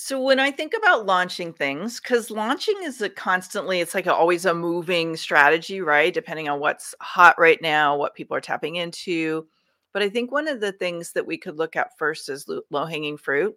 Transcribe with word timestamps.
So 0.00 0.22
when 0.22 0.38
I 0.38 0.52
think 0.52 0.74
about 0.78 1.06
launching 1.06 1.52
things, 1.52 1.98
because 1.98 2.30
launching 2.30 2.76
is 2.84 3.02
a 3.02 3.10
constantly, 3.10 3.80
it's 3.80 3.96
like 3.96 4.06
a, 4.06 4.14
always 4.14 4.44
a 4.44 4.54
moving 4.54 5.16
strategy, 5.16 5.80
right? 5.80 6.14
Depending 6.14 6.48
on 6.48 6.60
what's 6.60 6.94
hot 7.00 7.34
right 7.36 7.60
now, 7.60 7.96
what 7.96 8.14
people 8.14 8.36
are 8.36 8.40
tapping 8.40 8.76
into. 8.76 9.48
But 9.92 10.04
I 10.04 10.08
think 10.08 10.30
one 10.30 10.46
of 10.46 10.60
the 10.60 10.70
things 10.70 11.14
that 11.14 11.26
we 11.26 11.36
could 11.36 11.58
look 11.58 11.74
at 11.74 11.98
first 11.98 12.28
is 12.28 12.48
low 12.70 12.84
hanging 12.86 13.16
fruit. 13.16 13.56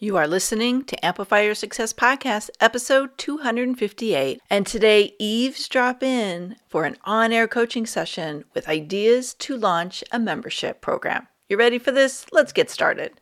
You 0.00 0.16
are 0.16 0.26
listening 0.26 0.82
to 0.86 1.06
Amplify 1.06 1.42
Your 1.42 1.54
Success 1.54 1.92
Podcast, 1.92 2.50
episode 2.60 3.16
258. 3.16 4.40
And 4.50 4.66
today, 4.66 5.14
eavesdrop 5.20 6.02
in 6.02 6.56
for 6.68 6.84
an 6.84 6.96
on 7.04 7.30
air 7.30 7.46
coaching 7.46 7.86
session 7.86 8.44
with 8.54 8.68
ideas 8.68 9.34
to 9.34 9.56
launch 9.56 10.02
a 10.10 10.18
membership 10.18 10.80
program. 10.80 11.28
You 11.48 11.58
ready 11.58 11.78
for 11.78 11.92
this? 11.92 12.26
Let's 12.32 12.52
get 12.52 12.70
started. 12.70 13.21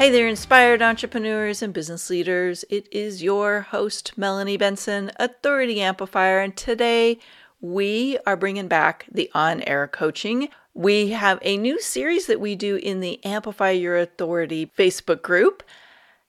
Hey 0.00 0.08
there, 0.08 0.26
inspired 0.28 0.80
entrepreneurs 0.80 1.60
and 1.60 1.74
business 1.74 2.08
leaders. 2.08 2.64
It 2.70 2.88
is 2.90 3.22
your 3.22 3.60
host, 3.60 4.16
Melanie 4.16 4.56
Benson, 4.56 5.10
Authority 5.16 5.82
Amplifier, 5.82 6.40
and 6.40 6.56
today 6.56 7.18
we 7.60 8.16
are 8.26 8.34
bringing 8.34 8.66
back 8.66 9.04
the 9.12 9.30
on 9.34 9.60
air 9.64 9.86
coaching. 9.86 10.48
We 10.72 11.10
have 11.10 11.38
a 11.42 11.58
new 11.58 11.78
series 11.82 12.28
that 12.28 12.40
we 12.40 12.56
do 12.56 12.76
in 12.76 13.00
the 13.00 13.22
Amplify 13.26 13.72
Your 13.72 13.98
Authority 13.98 14.72
Facebook 14.74 15.20
group. 15.20 15.62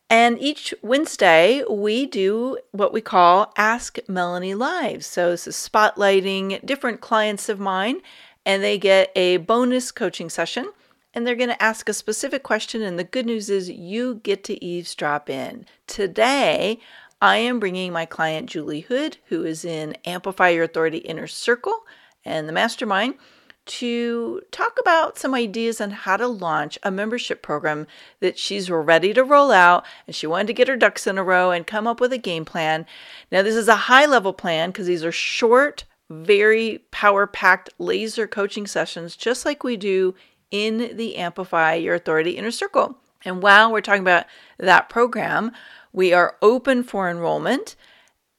And 0.09 0.37
each 0.41 0.73
Wednesday, 0.81 1.63
we 1.69 2.05
do 2.05 2.57
what 2.71 2.91
we 2.91 2.99
call 2.99 3.53
Ask 3.55 3.99
Melanie 4.05 4.53
Live. 4.53 5.05
So, 5.05 5.29
this 5.29 5.47
is 5.47 5.55
spotlighting 5.55 6.65
different 6.65 6.99
clients 6.99 7.47
of 7.47 7.57
mine, 7.57 8.01
and 8.45 8.61
they 8.61 8.77
get 8.77 9.13
a 9.15 9.37
bonus 9.37 9.93
coaching 9.93 10.29
session 10.29 10.73
and 11.13 11.25
they're 11.25 11.35
going 11.35 11.49
to 11.49 11.63
ask 11.63 11.89
a 11.89 11.93
specific 11.93 12.43
question. 12.43 12.81
And 12.81 12.97
the 12.97 13.03
good 13.03 13.25
news 13.25 13.49
is 13.49 13.69
you 13.69 14.15
get 14.23 14.43
to 14.45 14.63
eavesdrop 14.63 15.29
in. 15.29 15.65
Today, 15.87 16.79
I 17.21 17.37
am 17.37 17.59
bringing 17.59 17.93
my 17.93 18.05
client 18.05 18.49
Julie 18.49 18.81
Hood, 18.81 19.17
who 19.25 19.43
is 19.43 19.63
in 19.63 19.95
Amplify 20.05 20.49
Your 20.49 20.63
Authority 20.63 20.99
Inner 20.99 21.27
Circle 21.27 21.85
and 22.25 22.47
the 22.47 22.53
Mastermind, 22.53 23.15
to 23.63 24.41
talk 24.51 24.77
about 24.79 25.19
some 25.19 25.35
ideas 25.35 25.79
on 25.79 25.91
how 25.91 26.17
to 26.17 26.27
launch 26.27 26.79
a 26.81 26.89
membership 26.89 27.43
program 27.43 27.85
that 28.19 28.39
she's 28.39 28.71
ready 28.71 29.13
to 29.13 29.23
roll 29.23 29.51
out. 29.51 29.85
And 30.07 30.15
she 30.15 30.25
wanted 30.25 30.47
to 30.47 30.53
get 30.53 30.67
her 30.67 30.75
ducks 30.75 31.05
in 31.05 31.19
a 31.19 31.23
row 31.23 31.51
and 31.51 31.67
come 31.67 31.85
up 31.85 31.99
with 31.99 32.11
a 32.11 32.17
game 32.17 32.43
plan. 32.43 32.87
Now, 33.31 33.43
this 33.43 33.55
is 33.55 33.67
a 33.67 33.75
high 33.75 34.07
level 34.07 34.33
plan 34.33 34.71
because 34.71 34.87
these 34.87 35.05
are 35.05 35.11
short, 35.11 35.83
very 36.09 36.79
power 36.89 37.27
packed 37.27 37.69
laser 37.77 38.27
coaching 38.27 38.65
sessions, 38.65 39.15
just 39.15 39.45
like 39.45 39.63
we 39.63 39.77
do 39.77 40.15
in 40.51 40.95
the 40.97 41.15
Amplify 41.15 41.75
Your 41.75 41.95
Authority 41.95 42.31
Inner 42.31 42.51
Circle. 42.51 42.97
And 43.23 43.41
while 43.41 43.71
we're 43.71 43.81
talking 43.81 44.01
about 44.01 44.25
that 44.57 44.89
program, 44.89 45.51
we 45.93 46.13
are 46.13 46.37
open 46.41 46.83
for 46.83 47.09
enrollment. 47.09 47.75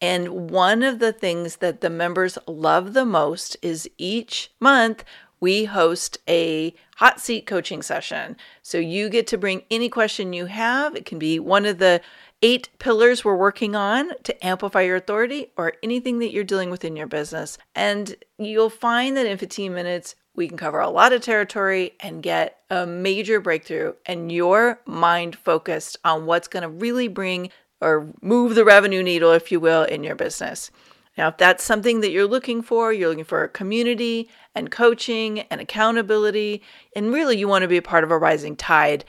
And 0.00 0.50
one 0.50 0.82
of 0.82 0.98
the 0.98 1.12
things 1.12 1.56
that 1.56 1.80
the 1.80 1.90
members 1.90 2.38
love 2.46 2.92
the 2.92 3.04
most 3.04 3.56
is 3.62 3.88
each 3.98 4.50
month 4.60 5.04
we 5.42 5.64
host 5.64 6.18
a 6.28 6.72
hot 6.96 7.20
seat 7.20 7.46
coaching 7.46 7.82
session. 7.82 8.36
So 8.62 8.78
you 8.78 9.08
get 9.08 9.26
to 9.28 9.38
bring 9.38 9.62
any 9.72 9.88
question 9.88 10.32
you 10.32 10.46
have. 10.46 10.94
It 10.94 11.04
can 11.04 11.18
be 11.18 11.40
one 11.40 11.66
of 11.66 11.78
the 11.78 12.00
eight 12.42 12.68
pillars 12.78 13.24
we're 13.24 13.36
working 13.36 13.74
on 13.74 14.10
to 14.22 14.46
amplify 14.46 14.82
your 14.82 14.96
authority 14.96 15.48
or 15.56 15.74
anything 15.82 16.20
that 16.20 16.32
you're 16.32 16.44
dealing 16.44 16.70
with 16.70 16.84
in 16.84 16.94
your 16.96 17.08
business. 17.08 17.58
And 17.74 18.14
you'll 18.38 18.70
find 18.70 19.16
that 19.16 19.26
in 19.26 19.36
15 19.36 19.74
minutes, 19.74 20.14
we 20.34 20.48
can 20.48 20.56
cover 20.56 20.80
a 20.80 20.88
lot 20.88 21.12
of 21.12 21.20
territory 21.20 21.92
and 22.00 22.22
get 22.22 22.58
a 22.70 22.86
major 22.86 23.40
breakthrough 23.40 23.92
and 24.06 24.32
your 24.32 24.80
mind 24.86 25.36
focused 25.36 25.98
on 26.04 26.26
what's 26.26 26.48
going 26.48 26.62
to 26.62 26.68
really 26.68 27.08
bring 27.08 27.50
or 27.80 28.12
move 28.22 28.54
the 28.54 28.64
revenue 28.64 29.02
needle 29.02 29.32
if 29.32 29.52
you 29.52 29.60
will 29.60 29.82
in 29.82 30.04
your 30.04 30.14
business. 30.14 30.70
Now 31.18 31.28
if 31.28 31.36
that's 31.36 31.64
something 31.64 32.00
that 32.00 32.10
you're 32.10 32.26
looking 32.26 32.62
for 32.62 32.92
you're 32.92 33.10
looking 33.10 33.24
for 33.24 33.44
a 33.44 33.48
community 33.48 34.30
and 34.54 34.70
coaching 34.70 35.40
and 35.40 35.60
accountability 35.60 36.62
and 36.96 37.12
really 37.12 37.36
you 37.36 37.48
want 37.48 37.62
to 37.62 37.68
be 37.68 37.76
a 37.76 37.82
part 37.82 38.04
of 38.04 38.10
a 38.10 38.18
rising 38.18 38.56
tide 38.56 39.04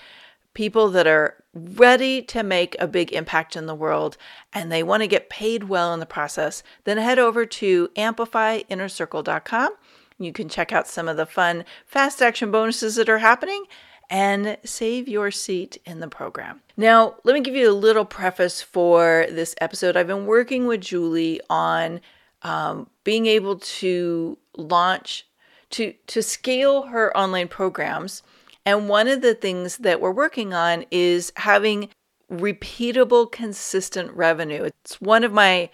people 0.54 0.90
that 0.90 1.08
are 1.08 1.44
ready 1.54 2.22
to 2.22 2.44
make 2.44 2.76
a 2.78 2.88
big 2.88 3.12
impact 3.14 3.56
in 3.56 3.66
the 3.66 3.76
world 3.76 4.18
and 4.52 4.72
they 4.72 4.84
want 4.84 5.02
to 5.02 5.08
get 5.08 5.30
paid 5.30 5.64
well 5.64 5.94
in 5.94 6.00
the 6.00 6.06
process 6.06 6.62
then 6.84 6.98
head 6.98 7.20
over 7.20 7.46
to 7.46 7.88
amplifyinnercircle.com 7.96 9.70
you 10.18 10.32
can 10.34 10.50
check 10.50 10.72
out 10.72 10.88
some 10.88 11.08
of 11.08 11.18
the 11.18 11.26
fun 11.26 11.66
fast 11.86 12.22
action 12.22 12.52
bonuses 12.52 12.96
that 12.96 13.10
are 13.10 13.20
happening 13.20 13.66
and 14.10 14.58
save 14.64 15.08
your 15.08 15.32
seat 15.32 15.78
in 15.86 16.00
the 16.00 16.08
program. 16.08 16.62
Now, 16.78 17.16
let 17.24 17.34
me 17.34 17.42
give 17.42 17.56
you 17.56 17.72
a 17.72 17.74
little 17.74 18.06
preface 18.06 18.62
for 18.62 19.26
this 19.30 19.56
episode. 19.60 19.98
I've 19.98 20.08
been 20.08 20.26
working 20.26 20.68
with 20.68 20.82
Julie 20.82 21.42
on 21.50 22.02
um, 22.44 22.90
being 23.04 23.26
able 23.26 23.58
to 23.58 24.38
launch, 24.56 25.26
to, 25.72 25.94
to 26.08 26.22
scale 26.22 26.84
her 26.84 27.16
online 27.18 27.48
programs. 27.48 28.22
And 28.66 28.88
one 28.88 29.08
of 29.08 29.22
the 29.22 29.34
things 29.34 29.78
that 29.78 30.00
we're 30.00 30.12
working 30.12 30.54
on 30.54 30.86
is 30.92 31.32
having 31.38 31.90
repeatable, 32.32 33.32
consistent 33.32 34.12
revenue. 34.12 34.64
It's 34.64 35.02
one 35.02 35.24
of 35.24 35.32
my 35.32 35.70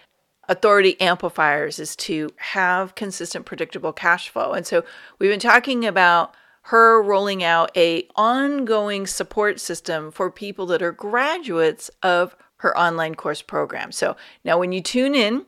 authority 0.49 0.99
amplifiers 0.99 1.79
is 1.79 1.95
to 1.95 2.29
have 2.37 2.95
consistent 2.95 3.45
predictable 3.45 3.93
cash 3.93 4.27
flow. 4.27 4.51
And 4.51 4.67
so 4.67 4.83
we've 5.17 5.31
been 5.31 5.39
talking 5.39 5.85
about 5.85 6.35
her 6.63 7.01
rolling 7.01 7.43
out 7.43 7.71
a 7.77 8.07
ongoing 8.15 9.07
support 9.07 9.59
system 9.59 10.11
for 10.11 10.29
people 10.29 10.65
that 10.65 10.81
are 10.81 10.91
graduates 10.91 11.89
of 12.03 12.35
her 12.57 12.77
online 12.77 13.15
course 13.15 13.41
program. 13.41 13.91
So 13.91 14.17
now 14.43 14.59
when 14.59 14.73
you 14.73 14.81
tune 14.81 15.15
in 15.15 15.45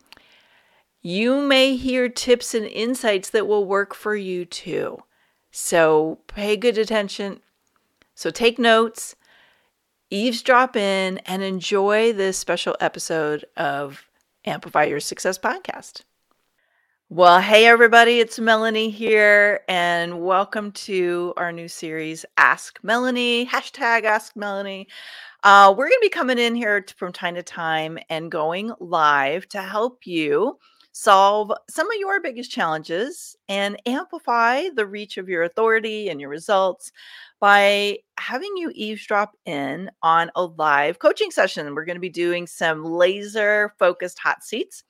you 1.01 1.41
may 1.41 1.75
hear 1.75 2.07
tips 2.07 2.53
and 2.53 2.65
insights 2.67 3.31
that 3.31 3.47
will 3.47 3.65
work 3.65 3.95
for 3.95 4.15
you 4.15 4.45
too. 4.45 5.01
So 5.49 6.19
pay 6.27 6.55
good 6.55 6.77
attention. 6.77 7.41
So 8.13 8.29
take 8.29 8.59
notes 8.59 9.15
eavesdrop 10.11 10.75
in 10.75 11.17
and 11.19 11.41
enjoy 11.41 12.13
this 12.13 12.37
special 12.37 12.75
episode 12.79 13.45
of 13.57 14.05
Amplify 14.45 14.85
Your 14.85 14.99
Success 14.99 15.37
podcast. 15.37 16.01
Well, 17.09 17.41
hey, 17.41 17.65
everybody, 17.65 18.19
it's 18.19 18.39
Melanie 18.39 18.89
here, 18.89 19.61
and 19.67 20.21
welcome 20.21 20.71
to 20.71 21.33
our 21.37 21.51
new 21.51 21.67
series, 21.67 22.25
Ask 22.37 22.79
Melanie, 22.83 23.45
hashtag 23.45 24.05
Ask 24.05 24.35
Melanie. 24.35 24.87
Uh, 25.43 25.75
we're 25.77 25.89
going 25.89 25.99
to 25.99 26.05
be 26.05 26.09
coming 26.09 26.39
in 26.39 26.55
here 26.55 26.85
from 26.95 27.11
time 27.11 27.35
to 27.35 27.43
time 27.43 27.99
and 28.09 28.31
going 28.31 28.71
live 28.79 29.47
to 29.49 29.61
help 29.61 30.07
you 30.07 30.57
solve 30.91 31.51
some 31.69 31.89
of 31.89 31.97
your 31.97 32.19
biggest 32.19 32.51
challenges 32.51 33.35
and 33.47 33.81
amplify 33.85 34.65
the 34.75 34.85
reach 34.85 35.17
of 35.17 35.29
your 35.29 35.43
authority 35.43 36.09
and 36.09 36.19
your 36.19 36.29
results 36.29 36.91
by 37.39 37.97
having 38.17 38.51
you 38.55 38.71
eavesdrop 38.75 39.31
in 39.45 39.89
on 40.03 40.31
a 40.35 40.43
live 40.43 40.99
coaching 40.99 41.31
session. 41.31 41.73
We're 41.73 41.85
going 41.85 41.95
to 41.95 42.01
be 42.01 42.09
doing 42.09 42.45
some 42.45 42.83
laser 42.83 43.73
focused 43.79 44.19
hot 44.19 44.43
seats. 44.43 44.83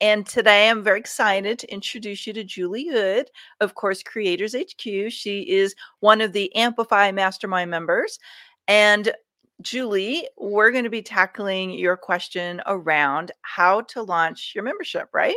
And 0.00 0.26
today 0.26 0.68
I'm 0.68 0.82
very 0.82 0.98
excited 0.98 1.60
to 1.60 1.72
introduce 1.72 2.26
you 2.26 2.32
to 2.32 2.42
Julie 2.42 2.88
Hood, 2.88 3.30
of 3.60 3.76
Course 3.76 4.02
Creators 4.02 4.52
HQ. 4.52 5.12
She 5.12 5.48
is 5.48 5.76
one 6.00 6.20
of 6.20 6.32
the 6.32 6.52
Amplify 6.56 7.12
Mastermind 7.12 7.70
members. 7.70 8.18
And 8.66 9.12
Julie, 9.60 10.26
we're 10.36 10.72
going 10.72 10.82
to 10.82 10.90
be 10.90 11.02
tackling 11.02 11.70
your 11.70 11.96
question 11.96 12.60
around 12.66 13.30
how 13.42 13.82
to 13.82 14.02
launch 14.02 14.52
your 14.56 14.64
membership, 14.64 15.08
right? 15.12 15.36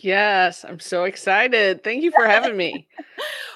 Yes, 0.00 0.64
I'm 0.64 0.80
so 0.80 1.04
excited. 1.04 1.84
Thank 1.84 2.02
you 2.02 2.10
for 2.10 2.26
having 2.26 2.56
me. 2.56 2.88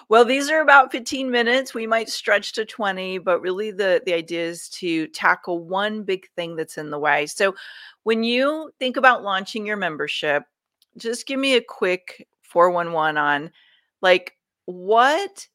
well, 0.09 0.25
these 0.25 0.51
are 0.51 0.61
about 0.61 0.93
15 0.93 1.31
minutes. 1.31 1.75
We 1.75 1.87
might 1.87 2.09
stretch 2.09 2.53
to 2.55 2.65
20, 2.65 3.19
but 3.19 3.41
really 3.41 3.71
the 3.71 4.03
the 4.05 4.15
idea 4.15 4.47
is 4.47 4.69
to 4.71 5.07
tackle 5.09 5.65
one 5.65 6.03
big 6.03 6.29
thing 6.37 6.57
that's 6.57 6.79
in 6.79 6.91
the 6.91 6.99
way. 6.99 7.27
So, 7.27 7.55
when 8.03 8.23
you 8.23 8.71
think 8.79 8.97
about 8.97 9.23
launching 9.23 9.67
your 9.67 9.77
membership, 9.77 10.45
just 10.97 11.27
give 11.27 11.41
me 11.41 11.55
a 11.57 11.63
quick 11.63 12.27
411 12.43 13.17
on 13.19 13.51
like 14.03 14.35
what 14.67 15.47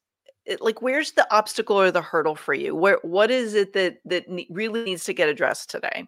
eh, 0.46 0.56
like 0.60 0.82
where's 0.82 1.12
the 1.12 1.26
obstacle 1.34 1.80
or 1.80 1.90
the 1.90 2.02
hurdle 2.02 2.36
for 2.36 2.54
you? 2.54 2.74
Where 2.74 2.98
what 3.02 3.30
is 3.30 3.54
it 3.54 3.72
that 3.74 3.98
that 4.04 4.24
really 4.50 4.84
needs 4.84 5.04
to 5.04 5.14
get 5.14 5.28
addressed 5.28 5.70
today? 5.70 6.06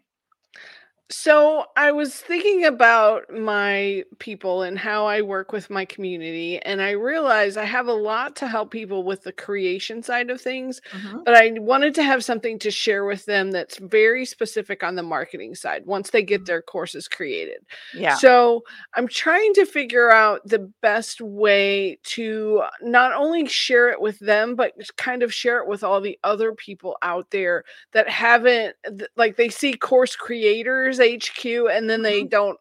So 1.10 1.66
I 1.76 1.92
was 1.92 2.14
thinking 2.14 2.64
about 2.64 3.30
my 3.30 4.04
people 4.20 4.62
and 4.62 4.78
how 4.78 5.04
I 5.04 5.20
work 5.20 5.52
with 5.52 5.68
my 5.68 5.84
community, 5.84 6.58
and 6.62 6.80
I 6.80 6.92
realized 6.92 7.58
I 7.58 7.64
have 7.64 7.88
a 7.88 7.92
lot 7.92 8.36
to 8.36 8.48
help 8.48 8.70
people 8.70 9.04
with 9.04 9.22
the 9.22 9.32
creation 9.32 10.02
side 10.02 10.30
of 10.30 10.40
things, 10.40 10.80
Mhm. 10.92 11.26
but 11.26 11.34
I 11.34 11.52
wanted 11.58 11.94
to 11.96 12.02
have 12.02 12.24
something 12.24 12.58
to 12.60 12.70
share 12.70 13.04
with 13.04 13.26
them 13.26 13.50
that's 13.50 13.76
very 13.78 14.24
specific 14.24 14.82
on 14.82 14.94
the 14.94 15.02
marketing 15.02 15.54
side 15.54 15.84
once 15.84 16.08
they 16.10 16.22
get 16.22 16.46
Mhm. 16.46 16.46
their 16.46 16.62
courses 16.62 17.06
created. 17.06 17.58
Yeah. 17.92 18.20
So 18.20 18.62
I'm 18.94 19.08
trying 19.08 19.52
to 19.54 19.66
figure 19.66 20.10
out 20.10 20.40
the 20.46 20.70
best 20.82 21.20
way 21.20 21.98
to 22.04 22.62
not 22.80 23.12
only 23.12 23.46
share 23.46 23.90
it 23.90 24.00
with 24.00 24.18
them, 24.20 24.54
but 24.56 24.72
kind 24.96 25.22
of 25.22 25.34
share 25.34 25.58
it 25.58 25.66
with 25.68 25.82
all 25.84 26.00
the 26.00 26.18
other 26.24 26.52
people 26.54 26.96
out 27.02 27.30
there 27.30 27.64
that 27.92 28.08
haven't 28.08 28.76
like 29.16 29.36
they 29.36 29.48
see 29.48 29.74
course 29.74 30.16
creators 30.16 30.93
HQ 31.00 31.44
and 31.70 31.88
then 31.88 32.02
they 32.02 32.22
Mhm. 32.22 32.30
don't 32.30 32.58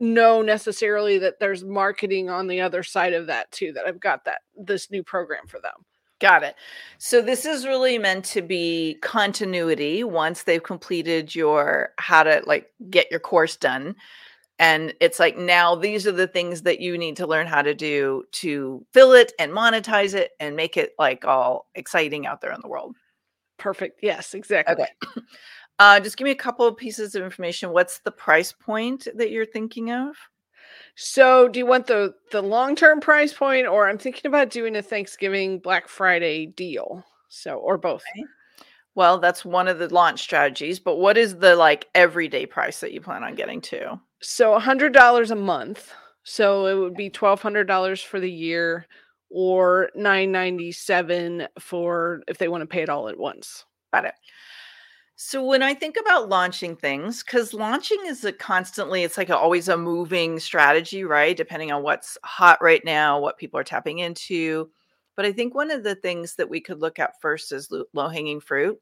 know 0.00 0.42
necessarily 0.42 1.18
that 1.18 1.38
there's 1.40 1.64
marketing 1.64 2.28
on 2.28 2.46
the 2.48 2.60
other 2.60 2.82
side 2.82 3.14
of 3.14 3.26
that 3.28 3.50
too 3.50 3.72
that 3.72 3.86
I've 3.86 4.00
got 4.00 4.24
that 4.26 4.42
this 4.54 4.90
new 4.90 5.02
program 5.02 5.46
for 5.46 5.58
them. 5.60 5.84
Got 6.20 6.42
it. 6.42 6.54
So 6.98 7.20
this 7.20 7.44
is 7.44 7.66
really 7.66 7.98
meant 7.98 8.24
to 8.26 8.42
be 8.42 8.98
continuity 9.02 10.02
once 10.04 10.42
they've 10.44 10.62
completed 10.62 11.34
your 11.34 11.90
how 11.98 12.22
to 12.22 12.42
like 12.46 12.72
get 12.90 13.10
your 13.10 13.20
course 13.20 13.56
done. 13.56 13.96
And 14.58 14.94
it's 15.00 15.18
like 15.18 15.36
now 15.36 15.74
these 15.74 16.06
are 16.06 16.12
the 16.12 16.26
things 16.26 16.62
that 16.62 16.80
you 16.80 16.96
need 16.96 17.16
to 17.18 17.26
learn 17.26 17.46
how 17.46 17.60
to 17.60 17.74
do 17.74 18.24
to 18.32 18.86
fill 18.94 19.12
it 19.12 19.32
and 19.38 19.52
monetize 19.52 20.14
it 20.14 20.30
and 20.40 20.56
make 20.56 20.78
it 20.78 20.92
like 20.98 21.26
all 21.26 21.68
exciting 21.74 22.26
out 22.26 22.40
there 22.40 22.52
in 22.52 22.60
the 22.62 22.68
world. 22.68 22.96
Perfect. 23.58 24.00
Yes, 24.02 24.32
exactly. 24.34 24.74
Okay. 24.84 24.86
Uh, 25.78 26.00
just 26.00 26.16
give 26.16 26.24
me 26.24 26.30
a 26.30 26.36
couple 26.36 26.66
of 26.66 26.76
pieces 26.76 27.14
of 27.14 27.22
information. 27.22 27.72
What's 27.72 27.98
the 27.98 28.10
price 28.10 28.52
point 28.52 29.06
that 29.14 29.30
you're 29.30 29.46
thinking 29.46 29.90
of? 29.90 30.16
So, 30.94 31.48
do 31.48 31.58
you 31.58 31.66
want 31.66 31.86
the 31.86 32.14
the 32.32 32.42
long-term 32.42 33.00
price 33.00 33.32
point 33.32 33.66
or 33.66 33.88
I'm 33.88 33.98
thinking 33.98 34.26
about 34.26 34.50
doing 34.50 34.76
a 34.76 34.82
Thanksgiving 34.82 35.58
Black 35.58 35.88
Friday 35.88 36.46
deal. 36.46 37.04
So, 37.28 37.56
or 37.56 37.76
both. 37.76 38.02
Okay. 38.14 38.24
Well, 38.94 39.18
that's 39.18 39.44
one 39.44 39.68
of 39.68 39.78
the 39.78 39.92
launch 39.92 40.20
strategies, 40.20 40.80
but 40.80 40.96
what 40.96 41.18
is 41.18 41.36
the 41.36 41.54
like 41.54 41.86
everyday 41.94 42.46
price 42.46 42.80
that 42.80 42.92
you 42.92 43.00
plan 43.02 43.22
on 43.22 43.34
getting 43.34 43.60
to? 43.62 44.00
So 44.22 44.58
$100 44.58 45.30
a 45.30 45.34
month. 45.34 45.92
So 46.24 46.66
it 46.66 46.74
would 46.74 46.96
be 46.96 47.10
$1,200 47.10 48.02
for 48.02 48.18
the 48.18 48.30
year 48.30 48.86
or 49.30 49.90
997 49.94 51.46
for 51.60 52.22
if 52.26 52.38
they 52.38 52.48
want 52.48 52.62
to 52.62 52.66
pay 52.66 52.82
it 52.82 52.88
all 52.88 53.08
at 53.08 53.18
once. 53.18 53.66
Got 53.92 54.06
it. 54.06 54.14
So 55.18 55.42
when 55.42 55.62
I 55.62 55.72
think 55.72 55.96
about 55.98 56.28
launching 56.28 56.76
things, 56.76 57.22
because 57.22 57.54
launching 57.54 57.98
is 58.04 58.22
a 58.22 58.32
constantly, 58.32 59.02
it's 59.02 59.16
like 59.16 59.30
a, 59.30 59.36
always 59.36 59.66
a 59.66 59.76
moving 59.76 60.38
strategy, 60.38 61.04
right? 61.04 61.34
Depending 61.34 61.72
on 61.72 61.82
what's 61.82 62.18
hot 62.22 62.60
right 62.60 62.84
now, 62.84 63.18
what 63.18 63.38
people 63.38 63.58
are 63.58 63.64
tapping 63.64 64.00
into. 64.00 64.70
But 65.16 65.24
I 65.24 65.32
think 65.32 65.54
one 65.54 65.70
of 65.70 65.84
the 65.84 65.94
things 65.94 66.34
that 66.34 66.50
we 66.50 66.60
could 66.60 66.80
look 66.80 66.98
at 66.98 67.18
first 67.22 67.50
is 67.50 67.72
low 67.94 68.08
hanging 68.08 68.40
fruit. 68.40 68.78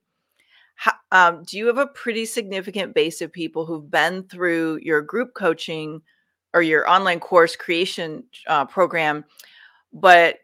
Ho- 0.78 0.90
um, 1.12 1.44
do 1.44 1.56
you 1.56 1.69
have 1.69 1.78
a 1.78 1.86
pretty 1.86 2.26
significant 2.26 2.94
base 2.94 3.20
of 3.20 3.32
people 3.32 3.64
who've 3.64 3.88
been 3.88 4.25
through 4.25 4.81
your 4.82 5.02
group 5.02 5.34
coaching 5.34 6.02
or 6.52 6.62
your 6.62 6.90
online 6.90 7.20
course 7.20 7.54
creation 7.54 8.25
uh, 8.48 8.64
program, 8.64 9.25
but 9.92 10.38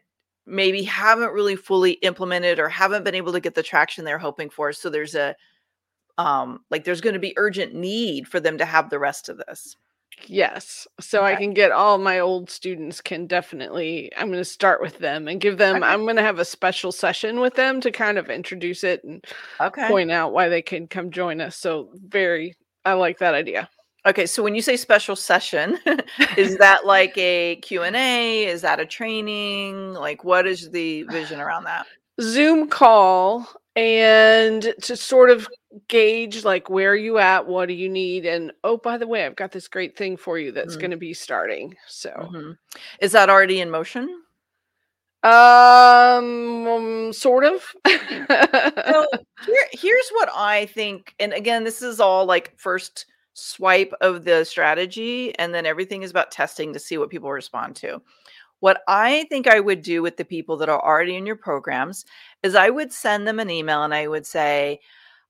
maybe 0.45 0.83
haven't 0.83 1.33
really 1.33 1.57
fully 1.57 1.91
implemented 1.91 2.59
or 2.59 2.69
haven't 2.69 3.03
been 3.03 3.13
able 3.15 3.33
to 3.33 3.41
get 3.41 3.55
the 3.55 3.61
traction 3.61 4.05
they're 4.05 4.17
hoping 4.17 4.49
for? 4.49 4.71
So 4.71 4.89
there's 4.89 5.15
a 5.15 5.35
um 6.21 6.63
like 6.69 6.83
there's 6.83 7.01
going 7.01 7.13
to 7.15 7.19
be 7.19 7.33
urgent 7.37 7.73
need 7.73 8.27
for 8.27 8.39
them 8.39 8.57
to 8.59 8.65
have 8.65 8.89
the 8.89 8.99
rest 8.99 9.29
of 9.29 9.37
this. 9.37 9.75
Yes. 10.27 10.87
So 10.99 11.23
I 11.23 11.35
can 11.35 11.53
get 11.53 11.71
all 11.71 11.97
my 11.97 12.19
old 12.19 12.49
students 12.49 13.01
can 13.01 13.25
definitely 13.25 14.11
I'm 14.15 14.27
going 14.27 14.39
to 14.39 14.45
start 14.45 14.81
with 14.81 14.99
them 14.99 15.27
and 15.27 15.41
give 15.41 15.57
them 15.57 15.77
Okay. 15.77 15.85
I'm 15.85 16.03
going 16.03 16.15
to 16.17 16.21
have 16.21 16.37
a 16.39 16.45
special 16.45 16.91
session 16.91 17.39
with 17.39 17.55
them 17.55 17.81
to 17.81 17.91
kind 17.91 18.17
of 18.17 18.29
introduce 18.29 18.83
it 18.83 19.03
and 19.03 19.25
Okay. 19.59 19.87
point 19.87 20.11
out 20.11 20.31
why 20.33 20.47
they 20.49 20.61
can 20.61 20.87
come 20.87 21.09
join 21.11 21.41
us. 21.41 21.57
So 21.57 21.89
very 22.07 22.53
I 22.85 22.93
like 22.93 23.17
that 23.19 23.33
idea. 23.33 23.69
Okay, 24.05 24.25
so 24.25 24.41
when 24.41 24.55
you 24.55 24.63
say 24.63 24.77
special 24.77 25.15
session, 25.15 25.77
is 26.37 26.57
that 26.57 26.85
like 26.85 27.15
a 27.17 27.57
Q 27.57 27.83
and 27.83 27.95
a 27.95 28.45
Is 28.45 28.61
that 28.61 28.79
a 28.79 28.85
training? 28.85 29.93
Like 29.93 30.23
what 30.23 30.47
is 30.47 30.69
the 30.71 31.03
vision 31.03 31.39
around 31.41 31.65
that? 31.65 31.85
Zoom 32.19 32.67
call 32.69 33.47
and 33.75 34.73
to 34.81 34.95
sort 34.97 35.29
of 35.29 35.47
gauge 35.87 36.43
like 36.43 36.69
where 36.69 36.91
are 36.91 36.95
you 36.95 37.17
at, 37.17 37.47
what 37.47 37.67
do 37.67 37.73
you 37.73 37.89
need, 37.89 38.25
and 38.25 38.51
oh 38.63 38.77
by 38.77 38.97
the 38.97 39.07
way, 39.07 39.25
I've 39.25 39.35
got 39.35 39.51
this 39.51 39.67
great 39.67 39.97
thing 39.97 40.17
for 40.17 40.37
you 40.37 40.51
that's 40.51 40.75
Mm, 40.75 40.79
going 40.81 40.91
to 40.91 40.97
be 40.97 41.13
starting. 41.13 41.75
So, 41.87 42.11
mhm. 42.33 42.57
Is 42.99 43.11
that 43.13 43.29
already 43.29 43.61
in 43.61 43.69
motion? 43.69 44.23
um, 45.23 46.67
um, 46.67 47.13
sort 47.13 47.43
of. 47.45 47.63
So 48.87 49.07
here, 49.45 49.65
here's 49.71 50.09
what 50.11 50.29
I 50.35 50.65
think, 50.67 51.13
and 51.19 51.33
again, 51.33 51.63
this 51.63 51.81
is 51.81 51.99
all 51.99 52.25
like 52.25 52.57
first 52.57 53.05
swipe 53.33 53.93
of 54.01 54.25
the 54.25 54.43
strategy, 54.43 55.37
and 55.37 55.53
then 55.53 55.65
everything 55.65 56.01
is 56.03 56.11
about 56.11 56.31
testing 56.31 56.73
to 56.73 56.79
see 56.79 56.97
what 56.97 57.09
people 57.09 57.31
respond 57.31 57.75
to. 57.77 58.01
What 58.61 58.83
I 58.87 59.25
think 59.29 59.47
I 59.47 59.59
would 59.59 59.81
do 59.81 60.01
with 60.01 60.17
the 60.17 60.25
people 60.25 60.55
that 60.57 60.69
are 60.69 60.83
already 60.83 61.15
in 61.15 61.25
your 61.25 61.35
programs 61.35 62.05
is 62.43 62.55
I 62.55 62.69
would 62.69 62.93
send 62.93 63.27
them 63.27 63.39
an 63.39 63.49
email 63.49 63.83
and 63.83 63.93
I 63.93 64.07
would 64.07 64.25
say, 64.25 64.79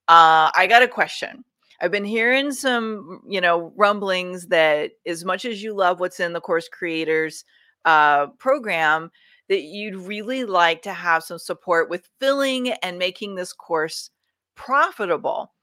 uh, 0.07 0.51
I 0.54 0.68
got 0.69 0.83
a 0.83 0.88
question. 0.88 1.45
I've 1.81 1.92
been 1.92 2.06
hearing 2.06 2.51
some, 2.51 3.22
you 3.28 3.39
know, 3.39 3.74
rumblings 3.78 4.48
that 4.48 4.92
as 5.06 5.24
much 5.24 5.45
as 5.45 5.63
you 5.63 5.74
love 5.74 6.00
what's 6.00 6.19
in 6.19 6.33
the 6.33 6.42
course 6.42 6.68
creators 6.68 7.45
uh, 7.86 8.28
program, 8.38 9.10
that 9.48 9.62
you'd 9.62 9.95
really 9.95 10.44
like 10.44 10.81
to 10.81 10.94
have 10.94 11.24
some 11.24 11.39
support 11.39 11.89
with 11.89 12.10
filling 12.19 12.72
and 12.83 13.00
making 13.00 13.36
this 13.36 13.54
course 13.54 14.10
profitable. 14.56 15.54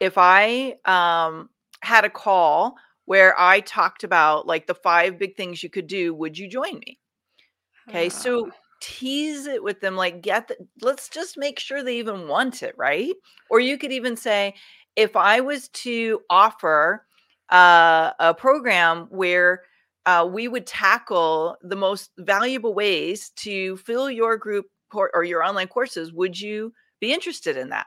If 0.00 0.14
I 0.16 0.76
um, 0.84 1.50
had 1.80 2.04
a 2.04 2.10
call 2.10 2.76
where 3.04 3.38
I 3.38 3.60
talked 3.60 4.04
about 4.04 4.46
like 4.46 4.66
the 4.66 4.74
five 4.74 5.18
big 5.18 5.36
things 5.36 5.62
you 5.62 5.70
could 5.70 5.88
do, 5.88 6.14
would 6.14 6.38
you 6.38 6.48
join 6.48 6.78
me? 6.78 6.98
Okay, 7.88 8.08
so 8.10 8.50
tease 8.80 9.46
it 9.46 9.62
with 9.62 9.80
them, 9.80 9.96
like 9.96 10.22
get 10.22 10.48
the 10.48 10.56
let's 10.82 11.08
just 11.08 11.38
make 11.38 11.58
sure 11.58 11.82
they 11.82 11.98
even 11.98 12.28
want 12.28 12.62
it, 12.62 12.74
right? 12.76 13.14
Or 13.50 13.60
you 13.60 13.78
could 13.78 13.92
even 13.92 14.16
say, 14.16 14.54
if 14.96 15.16
I 15.16 15.40
was 15.40 15.68
to 15.68 16.20
offer 16.30 17.06
uh, 17.50 18.12
a 18.18 18.34
program 18.34 19.06
where 19.10 19.62
uh, 20.06 20.28
we 20.30 20.48
would 20.48 20.66
tackle 20.66 21.56
the 21.62 21.76
most 21.76 22.10
valuable 22.18 22.74
ways 22.74 23.30
to 23.36 23.76
fill 23.78 24.10
your 24.10 24.36
group 24.36 24.66
cour- 24.90 25.10
or 25.14 25.24
your 25.24 25.42
online 25.42 25.68
courses, 25.68 26.12
would 26.12 26.40
you 26.40 26.72
be 27.00 27.12
interested 27.12 27.56
in 27.56 27.70
that? 27.70 27.86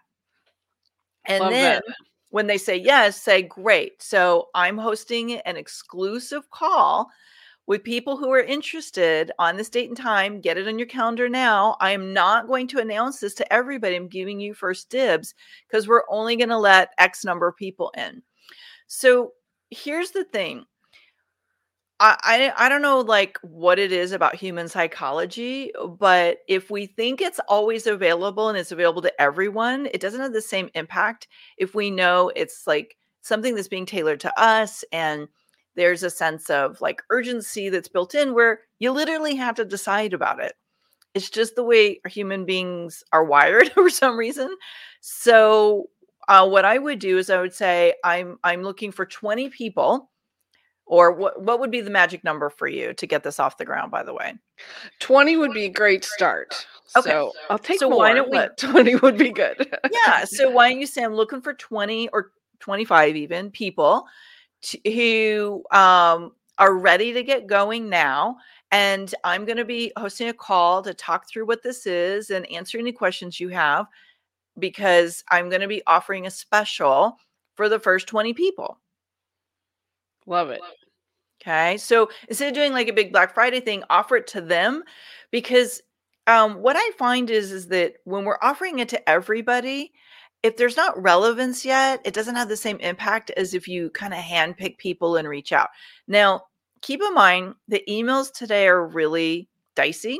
And 1.25 1.43
love 1.43 1.51
then 1.51 1.81
that. 1.87 1.95
when 2.29 2.47
they 2.47 2.57
say 2.57 2.75
yes, 2.75 3.21
say, 3.21 3.41
great. 3.41 4.01
So 4.01 4.49
I'm 4.53 4.77
hosting 4.77 5.33
an 5.33 5.57
exclusive 5.57 6.49
call 6.49 7.09
with 7.69 7.83
people 7.83 8.17
who 8.17 8.31
are 8.31 8.41
interested 8.41 9.31
on 9.37 9.55
this 9.55 9.69
date 9.69 9.89
and 9.89 9.95
time. 9.95 10.41
Get 10.41 10.57
it 10.57 10.67
on 10.67 10.79
your 10.79 10.87
calendar 10.87 11.29
now. 11.29 11.77
I 11.79 11.91
am 11.91 12.13
not 12.13 12.47
going 12.47 12.67
to 12.69 12.79
announce 12.79 13.19
this 13.19 13.35
to 13.35 13.53
everybody. 13.53 13.95
I'm 13.95 14.07
giving 14.07 14.39
you 14.39 14.55
first 14.55 14.89
dibs 14.89 15.35
because 15.67 15.87
we're 15.87 16.01
only 16.09 16.35
going 16.35 16.49
to 16.49 16.57
let 16.57 16.95
X 16.97 17.23
number 17.23 17.47
of 17.47 17.55
people 17.55 17.93
in. 17.95 18.23
So 18.87 19.33
here's 19.69 20.09
the 20.09 20.23
thing. 20.23 20.65
I, 21.99 22.17
I 22.57 22.65
I 22.65 22.69
don't 22.69 22.81
know 22.81 23.01
like 23.01 23.37
what 23.43 23.77
it 23.77 23.91
is 23.91 24.13
about 24.13 24.33
human 24.33 24.67
psychology, 24.67 25.71
but 25.99 26.39
if 26.47 26.71
we 26.71 26.87
think 26.87 27.21
it's 27.21 27.39
always 27.47 27.85
available 27.85 28.49
and 28.49 28.57
it's 28.57 28.71
available 28.71 29.03
to 29.03 29.21
everyone, 29.21 29.87
it 29.93 30.01
doesn't 30.01 30.21
have 30.21 30.33
the 30.33 30.41
same 30.41 30.71
impact 30.73 31.27
if 31.55 31.75
we 31.75 31.91
know 31.91 32.31
it's 32.35 32.65
like 32.65 32.97
something 33.21 33.53
that's 33.53 33.67
being 33.67 33.85
tailored 33.85 34.21
to 34.21 34.41
us 34.41 34.83
and 34.91 35.27
there's 35.75 36.03
a 36.03 36.09
sense 36.09 36.49
of 36.49 36.81
like 36.81 37.01
urgency 37.09 37.69
that's 37.69 37.87
built 37.87 38.15
in 38.15 38.33
where 38.33 38.61
you 38.79 38.91
literally 38.91 39.35
have 39.35 39.55
to 39.55 39.65
decide 39.65 40.13
about 40.13 40.39
it. 40.41 40.53
It's 41.13 41.29
just 41.29 41.55
the 41.55 41.63
way 41.63 41.99
human 42.07 42.45
beings 42.45 43.03
are 43.11 43.23
wired 43.23 43.69
for 43.73 43.89
some 43.89 44.17
reason. 44.17 44.55
So 45.01 45.89
uh, 46.27 46.47
what 46.47 46.65
I 46.65 46.77
would 46.77 46.99
do 46.99 47.17
is 47.17 47.29
I 47.29 47.41
would 47.41 47.53
say 47.53 47.95
I'm 48.03 48.37
I'm 48.43 48.61
looking 48.63 48.91
for 48.91 49.05
20 49.05 49.49
people 49.49 50.09
or 50.85 51.11
what 51.11 51.41
what 51.41 51.59
would 51.59 51.71
be 51.71 51.81
the 51.81 51.89
magic 51.89 52.23
number 52.23 52.49
for 52.49 52.67
you 52.67 52.93
to 52.93 53.07
get 53.07 53.23
this 53.23 53.39
off 53.39 53.57
the 53.57 53.65
ground, 53.65 53.91
by 53.91 54.03
the 54.03 54.13
way? 54.13 54.33
20 54.99 55.37
would 55.37 55.53
be 55.53 55.65
a 55.65 55.69
great 55.69 56.03
start. 56.03 56.67
Okay. 56.97 57.09
So 57.09 57.31
I'll 57.49 57.59
take 57.59 57.79
So 57.79 57.87
why 57.87 58.13
don't 58.13 58.29
we 58.29 58.39
20 58.57 58.95
would 58.97 59.17
be 59.17 59.31
good. 59.31 59.71
Yeah. 59.91 60.25
So 60.25 60.49
why 60.49 60.69
don't 60.69 60.79
you 60.79 60.87
say 60.87 61.03
I'm 61.03 61.13
looking 61.13 61.41
for 61.41 61.53
20 61.53 62.09
or 62.09 62.31
25 62.59 63.15
even 63.15 63.51
people 63.51 64.05
to, 64.61 64.79
who 64.85 65.63
um, 65.71 66.33
are 66.57 66.77
ready 66.77 67.13
to 67.13 67.23
get 67.23 67.47
going 67.47 67.89
now. 67.89 68.37
And 68.71 69.13
I'm 69.23 69.45
going 69.45 69.57
to 69.57 69.65
be 69.65 69.91
hosting 69.97 70.27
a 70.29 70.33
call 70.33 70.83
to 70.83 70.93
talk 70.93 71.27
through 71.27 71.47
what 71.47 71.63
this 71.63 71.87
is 71.87 72.29
and 72.29 72.49
answer 72.51 72.77
any 72.77 72.91
questions 72.91 73.39
you 73.39 73.49
have 73.49 73.87
because 74.59 75.23
I'm 75.29 75.49
going 75.49 75.61
to 75.61 75.67
be 75.67 75.81
offering 75.87 76.27
a 76.27 76.31
special 76.31 77.17
for 77.55 77.69
the 77.69 77.79
first 77.79 78.07
20 78.07 78.33
people. 78.33 78.79
Love 80.25 80.49
it. 80.49 80.61
Okay. 81.41 81.77
So 81.77 82.09
instead 82.27 82.49
of 82.49 82.53
doing 82.53 82.73
like 82.73 82.89
a 82.89 82.93
big 82.93 83.11
Black 83.11 83.33
Friday 83.33 83.61
thing, 83.61 83.83
offer 83.89 84.17
it 84.17 84.27
to 84.27 84.41
them 84.41 84.83
because 85.31 85.81
um, 86.27 86.61
what 86.61 86.75
I 86.77 86.91
find 86.97 87.29
is 87.29 87.51
is 87.51 87.67
that 87.69 87.95
when 88.03 88.25
we're 88.25 88.37
offering 88.41 88.79
it 88.79 88.89
to 88.89 89.09
everybody, 89.09 89.91
if 90.43 90.57
there's 90.57 90.77
not 90.77 91.01
relevance 91.01 91.65
yet, 91.65 92.01
it 92.05 92.13
doesn't 92.13 92.35
have 92.35 92.49
the 92.49 92.57
same 92.57 92.77
impact 92.77 93.31
as 93.35 93.53
if 93.53 93.67
you 93.67 93.89
kind 93.91 94.13
of 94.13 94.19
handpick 94.19 94.77
people 94.77 95.17
and 95.17 95.27
reach 95.27 95.51
out. 95.51 95.69
Now, 96.07 96.43
keep 96.81 97.01
in 97.01 97.13
mind 97.13 97.55
the 97.67 97.83
emails 97.89 98.31
today 98.31 98.67
are 98.67 98.87
really 98.87 99.49
dicey. 99.75 100.19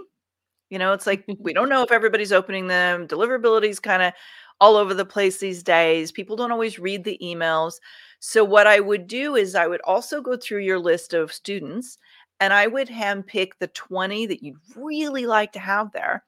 You 0.70 0.78
know, 0.78 0.94
it's 0.94 1.08
like 1.08 1.26
we 1.40 1.54
don't 1.54 1.70
know 1.74 1.84
if 1.84 1.92
everybody's 1.92 2.34
opening 2.34 2.68
them. 2.68 3.08
Deliverability 3.08 3.70
is 3.70 3.80
kind 3.80 4.04
of 4.04 4.14
all 4.62 4.76
over 4.76 4.94
the 4.94 5.06
place 5.06 5.38
these 5.38 5.64
days. 5.64 6.12
People 6.12 6.36
don't 6.36 6.52
always 6.52 6.80
read 6.80 7.04
the 7.04 7.18
emails. 7.24 7.76
So, 8.20 8.44
what 8.44 8.68
I 8.68 8.82
would 8.82 9.08
do 9.08 9.36
is 9.36 9.56
I 9.56 9.68
would 9.68 9.82
also 9.82 10.22
go 10.22 10.36
through 10.36 10.60
your 10.60 10.80
list 10.80 11.14
of 11.14 11.32
students 11.32 11.98
and 12.42 12.54
I 12.54 12.68
would 12.68 12.88
handpick 12.90 13.52
the 13.60 13.68
20 13.68 14.26
that 14.28 14.44
you'd 14.44 14.60
really 14.76 15.26
like 15.26 15.54
to 15.54 15.60
have 15.60 15.92
there. 15.94 16.24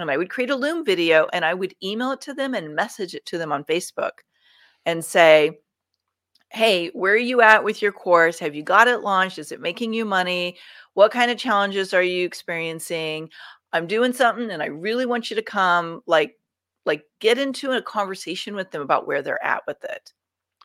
And 0.00 0.10
I 0.10 0.16
would 0.16 0.30
create 0.30 0.50
a 0.50 0.56
Loom 0.56 0.84
video 0.84 1.28
and 1.32 1.44
I 1.44 1.54
would 1.54 1.74
email 1.82 2.12
it 2.12 2.20
to 2.22 2.34
them 2.34 2.54
and 2.54 2.74
message 2.74 3.14
it 3.14 3.26
to 3.26 3.38
them 3.38 3.52
on 3.52 3.64
Facebook 3.64 4.12
and 4.86 5.04
say, 5.04 5.60
Hey, 6.50 6.88
where 6.88 7.12
are 7.12 7.16
you 7.16 7.42
at 7.42 7.62
with 7.62 7.80
your 7.80 7.92
course? 7.92 8.38
Have 8.40 8.54
you 8.54 8.62
got 8.62 8.88
it 8.88 9.02
launched? 9.02 9.38
Is 9.38 9.52
it 9.52 9.60
making 9.60 9.92
you 9.92 10.04
money? 10.04 10.56
What 10.94 11.12
kind 11.12 11.30
of 11.30 11.38
challenges 11.38 11.94
are 11.94 12.02
you 12.02 12.26
experiencing? 12.26 13.30
I'm 13.72 13.86
doing 13.86 14.12
something 14.12 14.50
and 14.50 14.62
I 14.62 14.66
really 14.66 15.06
want 15.06 15.30
you 15.30 15.36
to 15.36 15.42
come. 15.42 16.02
Like, 16.06 16.36
like 16.86 17.04
get 17.20 17.38
into 17.38 17.70
a 17.70 17.82
conversation 17.82 18.56
with 18.56 18.72
them 18.72 18.82
about 18.82 19.06
where 19.06 19.22
they're 19.22 19.44
at 19.44 19.62
with 19.66 19.84
it. 19.84 20.12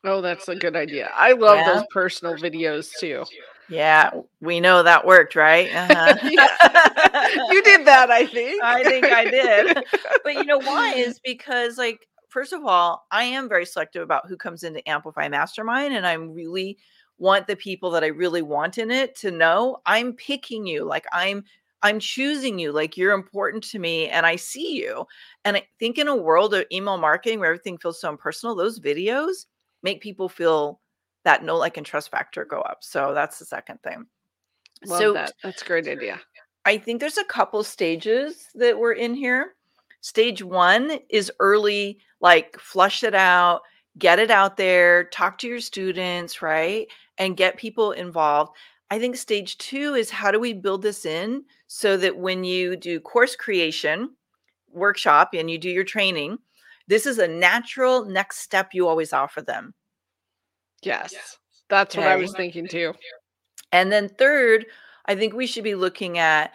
Oh, 0.03 0.21
that's 0.21 0.47
a 0.47 0.55
good 0.55 0.75
idea. 0.75 1.11
I 1.13 1.33
love 1.33 1.57
yeah. 1.57 1.73
those 1.73 1.83
personal 1.91 2.35
videos 2.35 2.91
too. 2.99 3.23
Yeah, 3.67 4.11
we 4.41 4.59
know 4.59 4.83
that 4.83 5.05
worked, 5.05 5.35
right? 5.35 5.73
Uh-huh. 5.73 6.15
you 7.51 7.63
did 7.63 7.85
that, 7.87 8.11
I 8.11 8.25
think. 8.25 8.63
I 8.63 8.83
think 8.83 9.05
I 9.05 9.25
did. 9.25 9.83
but 10.23 10.35
you 10.35 10.45
know 10.45 10.59
why? 10.59 10.93
Is 10.97 11.19
because, 11.19 11.77
like, 11.77 12.07
first 12.29 12.53
of 12.53 12.63
all, 12.65 13.05
I 13.11 13.23
am 13.23 13.49
very 13.49 13.65
selective 13.65 14.03
about 14.03 14.27
who 14.27 14.37
comes 14.37 14.63
into 14.63 14.87
Amplify 14.87 15.27
Mastermind, 15.29 15.93
and 15.93 16.05
I'm 16.05 16.33
really 16.33 16.77
want 17.17 17.47
the 17.47 17.55
people 17.55 17.91
that 17.91 18.03
I 18.03 18.07
really 18.07 18.41
want 18.41 18.77
in 18.77 18.91
it 18.91 19.15
to 19.17 19.31
know 19.31 19.77
I'm 19.85 20.13
picking 20.13 20.67
you. 20.67 20.83
Like, 20.83 21.05
I'm 21.11 21.43
I'm 21.81 21.99
choosing 21.99 22.57
you 22.57 22.71
like 22.71 22.97
you're 22.97 23.13
important 23.13 23.63
to 23.65 23.77
me 23.77 24.09
and 24.09 24.25
I 24.25 24.37
see 24.37 24.75
you. 24.75 25.05
And 25.43 25.55
I 25.55 25.67
think 25.77 25.99
in 25.99 26.07
a 26.07 26.15
world 26.15 26.55
of 26.55 26.65
email 26.71 26.97
marketing 26.97 27.39
where 27.39 27.49
everything 27.49 27.77
feels 27.77 28.01
so 28.01 28.09
impersonal, 28.09 28.55
those 28.55 28.79
videos 28.79 29.45
make 29.83 30.01
people 30.01 30.27
feel 30.27 30.79
that 31.25 31.43
no 31.43 31.57
like 31.57 31.75
and 31.77 31.85
trust 31.85 32.09
factor 32.09 32.45
go 32.45 32.61
up. 32.61 32.77
So 32.81 33.13
that's 33.13 33.37
the 33.37 33.45
second 33.45 33.81
thing. 33.83 34.05
Love 34.85 34.99
so 34.99 35.13
that. 35.13 35.33
That's 35.43 35.61
a 35.61 35.65
great 35.65 35.87
idea. 35.87 36.21
I 36.65 36.77
think 36.77 36.99
there's 36.99 37.17
a 37.17 37.25
couple 37.25 37.63
stages 37.63 38.47
that 38.55 38.77
we're 38.77 38.93
in 38.93 39.13
here. 39.13 39.55
Stage 40.01 40.41
one 40.43 40.99
is 41.09 41.31
early, 41.39 41.99
like 42.21 42.57
flush 42.59 43.03
it 43.03 43.15
out, 43.15 43.61
get 43.97 44.19
it 44.19 44.31
out 44.31 44.55
there, 44.57 45.05
talk 45.05 45.37
to 45.39 45.47
your 45.47 45.59
students, 45.59 46.41
right? 46.41 46.87
And 47.17 47.37
get 47.37 47.57
people 47.57 47.91
involved. 47.91 48.55
I 48.91 48.99
think 48.99 49.15
stage 49.15 49.57
two 49.57 49.95
is 49.95 50.09
how 50.09 50.31
do 50.31 50.39
we 50.39 50.53
build 50.53 50.83
this 50.83 51.05
in 51.05 51.43
so 51.67 51.97
that 51.97 52.17
when 52.17 52.43
you 52.43 52.75
do 52.75 52.99
course 52.99 53.35
creation, 53.35 54.11
workshop, 54.71 55.33
and 55.33 55.49
you 55.49 55.57
do 55.57 55.69
your 55.69 55.83
training, 55.83 56.37
this 56.87 57.07
is 57.07 57.17
a 57.17 57.27
natural 57.27 58.05
next 58.05 58.39
step 58.39 58.69
you 58.73 58.87
always 58.87 59.11
offer 59.11 59.41
them. 59.41 59.73
Yes. 60.85 61.37
That's 61.69 61.95
okay. 61.95 62.05
what 62.05 62.11
I 62.11 62.17
was 62.17 62.33
thinking 62.33 62.67
too. 62.67 62.93
And 63.71 63.91
then 63.91 64.09
third, 64.09 64.65
I 65.05 65.15
think 65.15 65.33
we 65.33 65.47
should 65.47 65.63
be 65.63 65.75
looking 65.75 66.17
at 66.17 66.51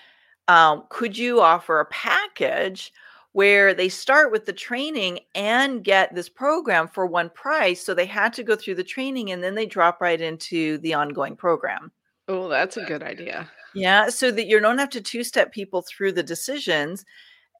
um, 0.49 0.85
could 0.89 1.17
you 1.17 1.41
offer 1.41 1.81
a 1.81 1.85
package 1.87 2.93
where 3.33 3.73
they 3.73 3.89
start 3.89 4.33
with 4.33 4.47
the 4.47 4.53
training 4.53 5.21
and 5.35 5.85
get 5.85 6.15
this 6.15 6.29
program 6.29 6.89
for 6.89 7.07
one 7.07 7.31
price? 7.31 7.81
So 7.81 7.95
they 7.95 8.07
had 8.07 8.33
to 8.35 8.43
go 8.43 8.57
through 8.57 8.75
the 8.75 8.85
training 8.85 9.31
and 9.31 9.43
then 9.43 9.55
they 9.55 9.67
drop 9.67 10.01
right 10.01 10.21
into 10.21 10.79
the 10.79 10.95
ongoing 10.95 11.37
program. 11.37 11.93
Oh, 12.27 12.49
that's 12.49 12.77
a 12.77 12.85
good 12.85 13.03
idea. 13.03 13.49
Yeah. 13.75 14.09
So 14.09 14.31
that 14.33 14.47
you 14.47 14.59
don't 14.59 14.79
have 14.79 14.91
to 14.91 15.01
two 15.01 15.23
step 15.23 15.53
people 15.53 15.83
through 15.83 16.13
the 16.13 16.23
decisions. 16.23 17.05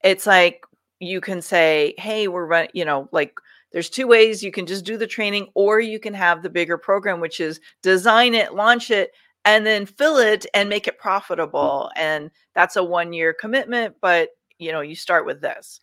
It's 0.03 0.27
like 0.27 0.65
you 0.99 1.21
can 1.21 1.43
say, 1.43 1.95
hey, 1.99 2.29
we're 2.29 2.47
running, 2.47 2.71
you 2.75 2.85
know, 2.85 3.09
like 3.13 3.35
there's 3.73 3.91
two 3.91 4.07
ways 4.07 4.43
you 4.43 4.53
can 4.53 4.67
just 4.67 4.85
do 4.85 4.97
the 4.97 5.07
training 5.07 5.49
or 5.55 5.81
you 5.81 5.99
can 5.99 6.15
have 6.15 6.43
the 6.43 6.51
bigger 6.51 6.79
program 6.79 7.21
which 7.21 7.41
is 7.41 7.61
design 7.83 8.35
it 8.35 8.55
launch 8.55 8.91
it 8.91 9.13
and 9.45 9.65
then 9.65 9.87
fill 9.87 10.19
it 10.19 10.47
and 10.55 10.69
make 10.69 10.87
it 10.87 10.99
profitable 10.99 11.91
and 11.97 12.31
that's 12.55 12.77
a 12.77 12.85
one 12.85 13.13
year 13.13 13.33
commitment 13.33 13.95
but 14.01 14.31
you 14.59 14.73
know 14.73 14.81
you 14.81 14.95
start 14.95 15.25
with 15.27 15.41
this. 15.41 15.81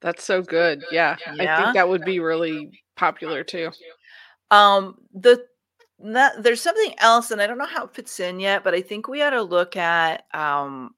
That's 0.00 0.24
so 0.24 0.42
good 0.42 0.84
yeah, 0.90 1.16
yeah. 1.34 1.58
i 1.58 1.62
think 1.62 1.74
that 1.74 1.88
would 1.88 2.04
be 2.04 2.20
really 2.20 2.82
popular 2.96 3.42
too. 3.42 3.70
Um 4.50 4.96
the 5.14 5.44
that, 5.98 6.42
there's 6.42 6.60
something 6.60 6.94
else 6.98 7.30
and 7.30 7.40
i 7.40 7.46
don't 7.46 7.56
know 7.56 7.64
how 7.64 7.84
it 7.84 7.94
fits 7.94 8.20
in 8.20 8.38
yet 8.38 8.62
but 8.62 8.74
i 8.74 8.82
think 8.82 9.08
we 9.08 9.22
ought 9.22 9.30
to 9.30 9.42
look 9.42 9.76
at 9.76 10.24
um 10.34 10.94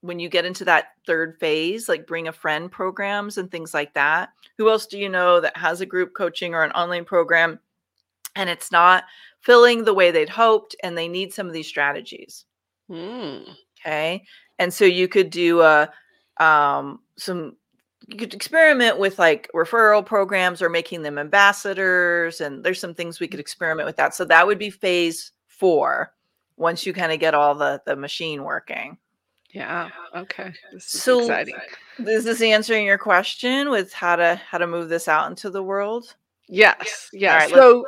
when 0.00 0.18
you 0.18 0.28
get 0.28 0.44
into 0.44 0.64
that 0.64 0.88
third 1.06 1.36
phase, 1.40 1.88
like 1.88 2.06
bring 2.06 2.28
a 2.28 2.32
friend 2.32 2.70
programs 2.70 3.38
and 3.38 3.50
things 3.50 3.74
like 3.74 3.94
that. 3.94 4.30
Who 4.56 4.68
else 4.68 4.86
do 4.86 4.98
you 4.98 5.08
know 5.08 5.40
that 5.40 5.56
has 5.56 5.80
a 5.80 5.86
group 5.86 6.14
coaching 6.14 6.54
or 6.54 6.62
an 6.62 6.72
online 6.72 7.04
program 7.04 7.58
and 8.36 8.48
it's 8.48 8.70
not 8.70 9.04
filling 9.40 9.84
the 9.84 9.94
way 9.94 10.10
they'd 10.10 10.28
hoped 10.28 10.76
and 10.82 10.96
they 10.96 11.08
need 11.08 11.32
some 11.32 11.46
of 11.46 11.52
these 11.52 11.66
strategies? 11.66 12.44
Mm. 12.90 13.44
Okay. 13.80 14.24
And 14.58 14.72
so 14.72 14.84
you 14.84 15.08
could 15.08 15.30
do 15.30 15.62
a 15.62 15.90
um 16.38 17.00
some 17.16 17.56
you 18.06 18.16
could 18.16 18.32
experiment 18.32 18.98
with 18.98 19.18
like 19.18 19.50
referral 19.54 20.06
programs 20.06 20.62
or 20.62 20.70
making 20.70 21.02
them 21.02 21.18
ambassadors 21.18 22.40
and 22.40 22.64
there's 22.64 22.80
some 22.80 22.94
things 22.94 23.20
we 23.20 23.28
could 23.28 23.40
experiment 23.40 23.86
with 23.86 23.96
that. 23.96 24.14
So 24.14 24.24
that 24.26 24.46
would 24.46 24.58
be 24.58 24.70
phase 24.70 25.32
4 25.48 26.12
once 26.56 26.86
you 26.86 26.92
kind 26.92 27.12
of 27.12 27.18
get 27.18 27.34
all 27.34 27.54
the 27.56 27.82
the 27.84 27.96
machine 27.96 28.44
working. 28.44 28.96
Yeah. 29.50 29.88
Okay. 30.14 30.52
This 30.72 30.94
is 30.94 31.02
so 31.02 31.20
exciting. 31.20 31.56
Is 31.98 32.24
this 32.24 32.42
answering 32.42 32.84
your 32.84 32.98
question 32.98 33.70
with 33.70 33.92
how 33.92 34.16
to 34.16 34.36
how 34.36 34.58
to 34.58 34.66
move 34.66 34.88
this 34.88 35.08
out 35.08 35.28
into 35.28 35.50
the 35.50 35.62
world? 35.62 36.14
Yes. 36.48 37.08
Yes. 37.12 37.50
Right, 37.50 37.54
so 37.54 37.84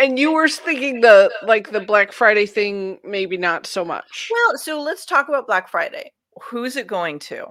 and 0.00 0.18
you 0.18 0.32
were 0.32 0.48
thinking 0.48 1.00
the 1.00 1.32
like 1.42 1.70
the 1.70 1.80
Black 1.80 2.12
Friday 2.12 2.46
thing, 2.46 2.98
maybe 3.04 3.36
not 3.36 3.66
so 3.66 3.84
much. 3.84 4.30
Well, 4.30 4.58
so 4.58 4.80
let's 4.80 5.06
talk 5.06 5.28
about 5.28 5.46
Black 5.46 5.68
Friday. 5.68 6.12
Who's 6.42 6.76
it 6.76 6.86
going 6.86 7.18
to? 7.20 7.46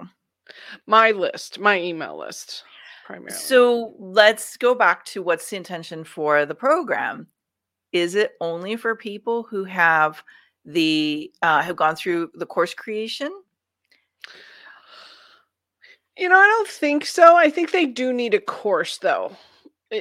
My 0.86 1.10
list, 1.10 1.58
my 1.58 1.78
email 1.78 2.16
list, 2.18 2.64
primarily. 3.06 3.38
So 3.38 3.94
let's 3.98 4.56
go 4.56 4.74
back 4.74 5.04
to 5.06 5.22
what's 5.22 5.50
the 5.50 5.56
intention 5.56 6.04
for 6.04 6.46
the 6.46 6.54
program. 6.54 7.26
Is 7.92 8.14
it 8.14 8.32
only 8.40 8.76
for 8.76 8.94
people 8.94 9.42
who 9.42 9.64
have 9.64 10.22
the 10.64 11.30
uh, 11.42 11.60
have 11.60 11.76
gone 11.76 11.96
through 11.96 12.30
the 12.34 12.46
course 12.46 12.72
creation 12.72 13.30
you 16.18 16.28
know, 16.28 16.36
I 16.36 16.46
don't 16.46 16.68
think 16.68 17.06
so. 17.06 17.36
I 17.36 17.50
think 17.50 17.70
they 17.70 17.86
do 17.86 18.12
need 18.12 18.34
a 18.34 18.40
course 18.40 18.98
though. 18.98 19.36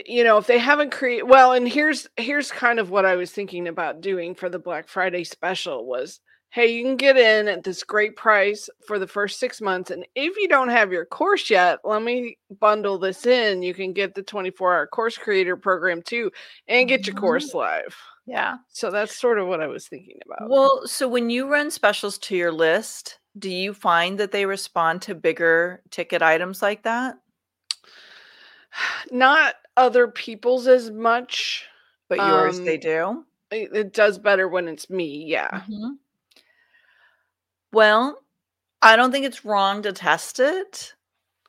You 0.06 0.24
know, 0.24 0.38
if 0.38 0.48
they 0.48 0.58
haven't 0.58 0.92
created 0.92 1.24
well, 1.24 1.54
and 1.54 1.68
here's 1.68 2.08
here's 2.18 2.52
kind 2.52 2.80
of 2.80 2.90
what 2.90 3.06
I 3.06 3.16
was 3.16 3.32
thinking 3.32 3.68
about 3.68 4.02
doing 4.02 4.36
for 4.36 4.50
the 4.50 4.60
Black 4.60 4.90
Friday 4.90 5.24
special 5.24 5.86
was 5.86 6.20
hey, 6.50 6.68
you 6.68 6.84
can 6.84 6.96
get 6.96 7.18
in 7.18 7.48
at 7.48 7.64
this 7.64 7.84
great 7.84 8.16
price 8.16 8.70
for 8.86 9.00
the 9.00 9.08
first 9.08 9.40
six 9.40 9.62
months. 9.62 9.92
And 9.92 10.06
if 10.16 10.36
you 10.38 10.48
don't 10.48 10.70
have 10.70 10.92
your 10.92 11.06
course 11.06 11.50
yet, 11.50 11.80
let 11.84 12.02
me 12.02 12.38
bundle 12.60 12.98
this 12.98 13.26
in. 13.26 13.62
You 13.62 13.74
can 13.74 13.94
get 13.94 14.16
the 14.16 14.24
24 14.24 14.74
hour 14.74 14.88
course 14.88 15.18
creator 15.18 15.58
program 15.58 16.02
too 16.02 16.32
and 16.68 16.88
get 16.88 17.06
your 17.06 17.16
mm-hmm. 17.16 17.26
course 17.26 17.54
live. 17.54 17.96
Yeah. 18.26 18.56
So 18.70 18.92
that's 18.92 19.20
sort 19.20 19.40
of 19.40 19.48
what 19.48 19.62
I 19.62 19.68
was 19.68 19.88
thinking 19.88 20.20
about. 20.26 20.50
Well, 20.50 20.86
so 20.86 21.08
when 21.08 21.30
you 21.30 21.48
run 21.48 21.72
specials 21.72 22.18
to 22.20 22.36
your 22.36 22.52
list, 22.52 23.20
do 23.38 23.50
you 23.50 23.74
find 23.74 24.20
that 24.20 24.32
they 24.32 24.46
respond 24.46 25.02
to 25.04 25.16
bigger 25.16 25.82
ticket 25.90 26.22
items 26.22 26.62
like 26.62 26.84
that? 26.84 27.18
Not 29.12 29.56
other 29.76 30.08
people's 30.08 30.68
as 30.68 30.92
much, 30.92 31.66
but 32.10 32.18
yours 32.18 32.60
um, 32.60 32.66
they 32.66 32.78
do. 32.78 33.26
It, 33.50 33.94
does 33.94 34.20
better 34.20 34.48
when 34.48 34.68
it's 34.68 34.90
me, 34.90 35.24
yeah. 35.26 35.50
Mm-hmm. 35.52 35.92
Well, 37.72 38.20
I 38.82 38.96
don't 38.96 39.12
think 39.12 39.26
it's 39.26 39.46
wrong 39.46 39.84
to 39.84 39.94
test 39.94 40.40
it. 40.40 40.94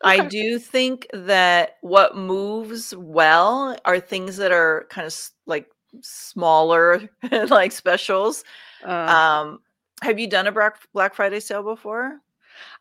Okay. 0.04 0.20
I 0.20 0.28
do 0.28 0.60
think 0.60 1.08
that 1.12 1.76
what 1.80 2.16
moves 2.16 2.94
well 2.94 3.76
are 3.84 3.98
things 3.98 4.36
that 4.36 4.52
are 4.52 4.86
kind 4.90 5.06
of 5.06 5.30
like 5.46 5.68
smaller, 6.00 7.08
like 7.48 7.72
specials. 7.72 8.44
Uh, 8.84 8.90
um, 8.90 9.60
have 10.02 10.18
you 10.18 10.28
done 10.28 10.46
a 10.46 10.52
Black 10.52 10.76
Black 10.92 11.14
Friday 11.14 11.40
sale 11.40 11.62
before? 11.62 12.20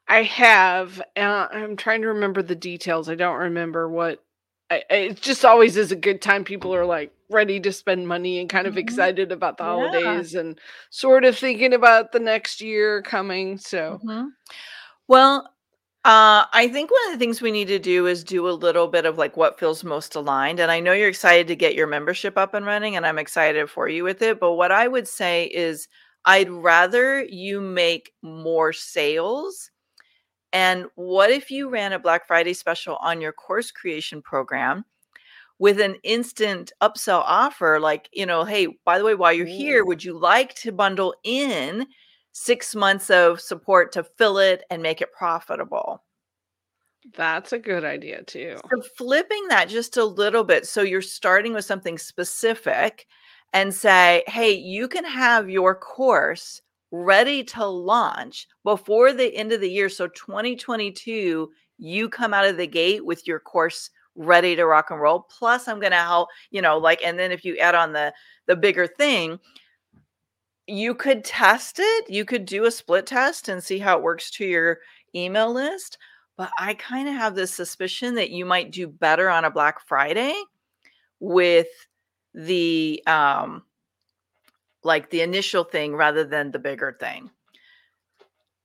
I 0.08 0.24
have. 0.24 1.02
Uh, 1.16 1.48
I'm 1.52 1.76
trying 1.76 2.02
to 2.02 2.08
remember 2.08 2.42
the 2.42 2.56
details. 2.56 3.10
I 3.10 3.16
don't 3.16 3.38
remember 3.40 3.90
what 3.90 4.24
I, 4.70 4.84
it 4.90 5.22
just 5.22 5.46
always 5.46 5.78
is 5.78 5.92
a 5.92 5.96
good 5.96 6.22
time. 6.22 6.44
People 6.44 6.74
are 6.76 6.86
like 6.86 7.12
ready 7.30 7.60
to 7.62 7.72
spend 7.72 8.08
money 8.08 8.40
and 8.40 8.50
kind 8.50 8.68
of 8.68 8.76
Mhm. 8.76 8.80
excited 8.80 9.32
about 9.32 9.58
the 9.58 9.64
Yeah. 9.64 9.70
holidays 9.72 10.36
and 10.36 10.60
sort 10.90 11.26
of 11.26 11.38
thinking 11.38 11.74
about 11.74 12.12
the 12.12 12.20
next 12.20 12.62
year 12.62 13.02
coming. 13.02 13.58
So, 13.58 14.00
Mhm. 14.04 14.30
Well, 15.08 15.54
uh, 16.06 16.46
I 16.54 16.70
think 16.72 16.92
one 16.92 17.08
of 17.08 17.14
the 17.14 17.20
things 17.20 17.42
we 17.42 17.52
need 17.52 17.68
to 17.70 17.80
do 17.80 18.08
is 18.08 18.24
do 18.24 18.48
a 18.50 18.52
little 18.52 18.88
bit 18.88 19.06
of 19.06 19.18
like 19.18 19.36
what 19.38 19.60
feels 19.60 19.84
most 19.84 20.16
aligned. 20.16 20.60
And 20.60 20.72
I 20.72 20.80
know 20.80 20.94
you're 20.94 21.10
excited 21.10 21.48
to 21.48 21.56
get 21.56 21.76
your 21.76 21.88
membership 21.88 22.38
up 22.38 22.54
and 22.54 22.66
running, 22.66 22.96
and 22.96 23.06
I'm 23.06 23.20
excited 23.20 23.70
for 23.70 23.90
you 23.90 24.04
with 24.04 24.22
it. 24.22 24.40
But 24.40 24.54
what 24.54 24.72
I 24.72 24.88
would 24.88 25.08
say 25.08 25.46
is, 25.46 25.88
I'd 26.26 26.50
rather 26.50 27.24
you 27.24 27.62
make 27.62 28.12
more 28.22 28.74
sales. 28.74 29.72
And 30.54 30.86
what 30.96 31.30
if 31.30 31.52
you 31.52 31.70
ran 31.70 31.94
a 31.94 32.00
Black 32.00 32.28
Friday 32.28 32.54
special 32.54 32.98
on 32.98 33.22
your 33.22 33.34
course 33.34 33.72
creation 33.72 34.22
program 34.22 34.86
with 35.60 35.80
an 35.80 35.96
instant 36.04 36.72
upsell 36.82 37.24
offer? 37.26 37.80
Like, 37.80 38.10
you 38.12 38.26
know, 38.26 38.44
hey, 38.44 38.68
by 38.86 38.98
the 38.98 39.06
way, 39.06 39.16
while 39.16 39.34
you're 39.34 39.46
here, 39.46 39.86
would 39.86 40.04
you 40.04 40.18
like 40.18 40.56
to 40.56 40.72
bundle 40.72 41.16
in 41.24 41.88
six 42.32 42.76
months 42.76 43.10
of 43.10 43.42
support 43.42 43.92
to 43.94 44.04
fill 44.04 44.38
it 44.38 44.64
and 44.70 44.82
make 44.82 45.02
it 45.02 45.12
profitable? 45.12 46.04
that's 47.16 47.54
a 47.54 47.60
good 47.60 47.86
idea 47.86 48.24
too. 48.24 48.58
So 48.70 48.82
flipping 48.98 49.48
that 49.50 49.70
just 49.70 49.98
a 49.98 50.06
little 50.06 50.44
bit. 50.44 50.66
So 50.66 50.82
you're 50.82 51.02
starting 51.02 51.54
with 51.54 51.66
something 51.66 51.98
specific 51.98 53.08
and 53.54 53.74
say, 53.74 54.24
hey, 54.27 54.51
you 54.51 54.88
can 54.88 55.06
have 55.06 55.50
your 55.50 55.75
course 55.75 56.62
ready 56.92 57.44
to 57.44 57.66
launch 57.66 58.48
before 58.63 59.13
the 59.13 59.36
end 59.36 59.51
of 59.51 59.62
the 59.62 59.70
year. 59.70 59.89
So 59.89 60.08
2022, 60.08 61.50
you 61.77 62.10
come 62.10 62.34
out 62.34 62.46
of 62.46 62.58
the 62.58 62.68
gate 62.68 63.06
with 63.06 63.27
your 63.27 63.39
course 63.39 63.89
ready 64.16 64.56
to 64.56 64.66
rock 64.66 64.89
and 64.89 65.00
roll. 65.00 65.27
Plus, 65.30 65.68
I'm 65.68 65.80
gonna 65.80 65.96
help, 65.96 66.30
you 66.50 66.62
know, 66.62 66.77
like, 66.77 67.01
and 67.04 67.18
then 67.18 67.32
if 67.32 67.46
you 67.46 67.58
add 67.58 67.75
on 67.75 67.94
the 67.94 68.13
the 68.48 68.56
bigger 68.56 68.88
thing, 68.88 69.39
you 70.68 70.96
could 70.96 71.24
test 71.24 71.77
it. 71.80 72.10
You 72.10 72.25
could 72.25 72.46
do 72.46 72.66
a 72.66 72.72
split 72.72 73.06
test 73.06 73.50
and 73.50 73.63
see 73.63 73.80
how 73.80 73.98
it 73.98 74.04
works 74.04 74.32
to 74.32 74.46
your 74.46 74.80
email 75.16 75.54
list. 75.54 75.98
But 76.36 76.51
I 76.60 76.74
kind 76.75 77.08
of 77.08 77.16
have 77.16 77.36
this 77.36 77.54
suspicion 77.54 78.16
that 78.16 78.30
you 78.30 78.46
might 78.46 78.72
do 78.72 78.88
better 78.88 79.30
on 79.30 79.46
a 79.46 79.51
Black 79.51 79.80
Friday 79.88 80.36
with 81.20 81.68
the 82.38 83.01
um 83.08 83.63
like 84.84 85.10
the 85.10 85.22
initial 85.22 85.63
thing 85.63 85.96
rather 85.96 86.24
than 86.24 86.51
the 86.51 86.60
bigger 86.60 86.96
thing. 87.00 87.29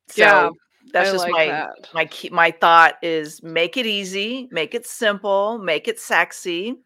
So 0.08 0.22
Yeah, 0.22 0.50
that's 0.92 1.08
I 1.08 1.12
just 1.12 1.22
like 1.24 1.32
my 1.32 1.46
that. 1.46 1.70
my 1.94 2.04
key, 2.04 2.28
my 2.30 2.50
thought 2.50 2.94
is 3.02 3.42
make 3.42 3.76
it 3.76 3.86
easy, 3.86 4.46
make 4.52 4.74
it 4.74 4.86
simple, 4.86 5.58
make 5.58 5.88
it 5.88 5.98
sexy, 5.98 6.76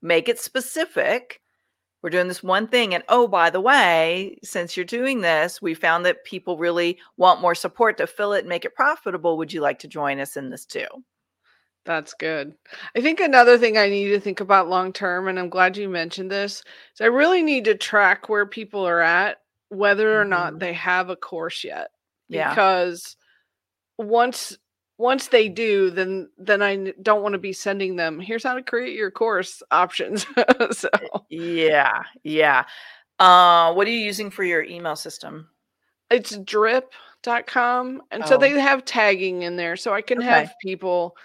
make 0.00 0.28
it 0.28 0.40
specific. 0.40 1.40
We're 2.02 2.08
doing 2.08 2.28
this 2.28 2.42
one 2.42 2.66
thing 2.66 2.94
and 2.94 3.04
oh 3.10 3.28
by 3.28 3.50
the 3.50 3.60
way, 3.60 4.38
since 4.42 4.76
you're 4.76 4.86
doing 4.86 5.20
this, 5.20 5.60
we 5.60 5.74
found 5.74 6.06
that 6.06 6.24
people 6.24 6.56
really 6.56 6.98
want 7.18 7.42
more 7.42 7.54
support 7.54 7.98
to 7.98 8.06
fill 8.06 8.32
it 8.32 8.40
and 8.40 8.48
make 8.48 8.64
it 8.64 8.74
profitable. 8.74 9.36
Would 9.36 9.52
you 9.52 9.60
like 9.60 9.78
to 9.80 9.88
join 9.88 10.18
us 10.20 10.38
in 10.38 10.48
this 10.48 10.64
too? 10.64 10.86
That's 11.86 12.14
good. 12.14 12.54
I 12.96 13.00
think 13.00 13.20
another 13.20 13.56
thing 13.58 13.78
I 13.78 13.88
need 13.88 14.08
to 14.10 14.20
think 14.20 14.40
about 14.40 14.68
long 14.68 14.92
term, 14.92 15.28
and 15.28 15.38
I'm 15.38 15.48
glad 15.48 15.76
you 15.76 15.88
mentioned 15.88 16.30
this, 16.30 16.62
is 16.94 17.00
I 17.00 17.06
really 17.06 17.42
need 17.42 17.64
to 17.64 17.74
track 17.74 18.28
where 18.28 18.46
people 18.46 18.86
are 18.86 19.00
at, 19.00 19.38
whether 19.70 20.20
or 20.20 20.24
not 20.24 20.54
Mhm. 20.54 20.60
they 20.60 20.72
have 20.74 21.08
a 21.10 21.16
course 21.16 21.64
yet. 21.64 21.90
Yeah. 22.28 22.50
Because 22.50 23.16
once 23.98 24.58
once 24.98 25.28
they 25.28 25.48
do, 25.48 25.90
then 25.90 26.30
then 26.38 26.62
I 26.62 26.92
don't 27.02 27.22
want 27.22 27.32
to 27.34 27.38
be 27.38 27.52
sending 27.54 27.96
them, 27.96 28.20
here's 28.20 28.44
how 28.44 28.54
to 28.54 28.62
create 28.62 28.94
your 28.96 29.10
course 29.10 29.62
options. 29.70 30.26
so 30.72 30.90
Yeah. 31.30 32.02
Yeah. 32.24 32.66
Uh 33.18 33.72
what 33.74 33.86
are 33.86 33.90
you 33.90 33.98
using 34.00 34.30
for 34.30 34.44
your 34.44 34.62
email 34.64 34.96
system? 34.96 35.50
it's 36.10 36.36
drip.com. 36.38 38.02
And 38.10 38.26
so 38.26 38.36
Oh, 38.36 38.38
they 38.38 38.50
have 38.60 38.84
tagging 38.84 39.42
in 39.42 39.56
there. 39.56 39.76
So 39.76 39.94
I 39.94 40.02
can 40.02 40.18
okay. 40.18 40.26
have 40.28 40.52
people 40.62 41.16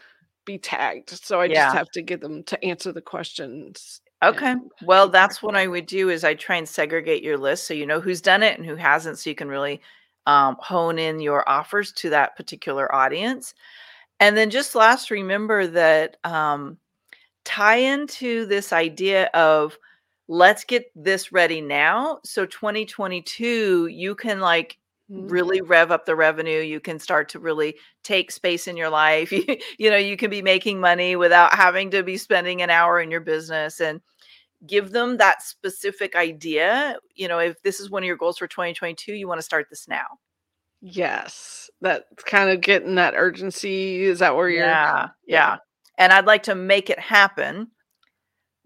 be 0.45 0.57
tagged. 0.57 1.09
So 1.09 1.41
I 1.41 1.47
just 1.47 1.75
have 1.75 1.89
to 1.91 2.01
get 2.01 2.21
them 2.21 2.43
to 2.43 2.63
answer 2.63 2.91
the 2.91 3.01
questions 3.01 4.01
Okay. 4.23 4.51
and 4.51 4.71
Well, 4.83 5.09
that's 5.09 5.43
what 5.43 5.55
I 5.55 5.67
would 5.67 5.85
do 5.85 6.09
is 6.09 6.23
I 6.23 6.33
try 6.33 6.55
and 6.55 6.67
segregate 6.67 7.23
your 7.23 7.37
list 7.37 7.65
so 7.65 7.73
you 7.73 7.85
know 7.85 7.99
who's 7.99 8.21
done 8.21 8.43
it 8.43 8.57
and 8.57 8.65
who 8.65 8.75
hasn't 8.75 9.19
so 9.19 9.29
you 9.29 9.35
can 9.35 9.49
really 9.49 9.81
um, 10.25 10.57
hone 10.59 10.97
in 10.97 11.19
your 11.19 11.47
offers 11.47 11.91
to 11.93 12.09
that 12.11 12.35
particular 12.35 12.93
audience. 12.93 13.53
And 14.19 14.35
then 14.35 14.49
just 14.49 14.75
last 14.75 15.11
remember 15.11 15.67
that 15.67 16.17
um, 16.23 16.77
tie 17.43 17.75
into 17.77 18.45
this 18.45 18.73
idea 18.73 19.25
of 19.33 19.77
let's 20.27 20.63
get 20.63 20.91
this 20.95 21.31
ready 21.31 21.61
now 21.61 22.19
so 22.23 22.47
2022 22.47 23.85
you 23.87 24.15
can 24.15 24.39
like 24.39 24.75
Mm. 25.11 25.29
really 25.29 25.61
rev 25.61 25.91
up 25.91 26.07
the 26.07 26.15
revenue 26.15 26.61
you 26.61 26.79
can 26.79 26.97
start 26.97 27.29
to 27.29 27.39
really 27.39 27.75
take 28.03 28.31
space 28.31 28.67
in 28.67 28.75
your 28.75 28.89
life 28.89 29.31
you, 29.31 29.45
you 29.77 29.91
know 29.91 29.97
you 29.97 30.17
can 30.17 30.31
be 30.31 30.41
making 30.41 30.79
money 30.79 31.15
without 31.15 31.53
having 31.53 31.91
to 31.91 32.01
be 32.01 32.17
spending 32.17 32.63
an 32.63 32.71
hour 32.71 32.99
in 32.99 33.11
your 33.11 33.21
business 33.21 33.79
and 33.79 34.01
give 34.65 34.91
them 34.91 35.17
that 35.17 35.43
specific 35.43 36.15
idea 36.15 36.97
you 37.13 37.27
know 37.27 37.37
if 37.37 37.61
this 37.61 37.79
is 37.79 37.91
one 37.91 38.01
of 38.01 38.07
your 38.07 38.17
goals 38.17 38.39
for 38.39 38.47
2022 38.47 39.13
you 39.13 39.27
want 39.27 39.37
to 39.37 39.45
start 39.45 39.67
this 39.69 39.87
now 39.87 40.05
Yes. 40.87 41.71
That's 41.81 42.23
kind 42.25 42.51
of 42.51 42.61
getting 42.61 42.95
that 42.95 43.15
urgency. 43.17 44.03
Is 44.03 44.19
that 44.19 44.35
where 44.35 44.49
you're 44.49 44.65
yeah. 44.65 45.07
yeah 45.25 45.57
and 45.97 46.13
i'd 46.13 46.25
like 46.25 46.43
to 46.43 46.55
make 46.55 46.89
it 46.89 46.99
happen 46.99 47.67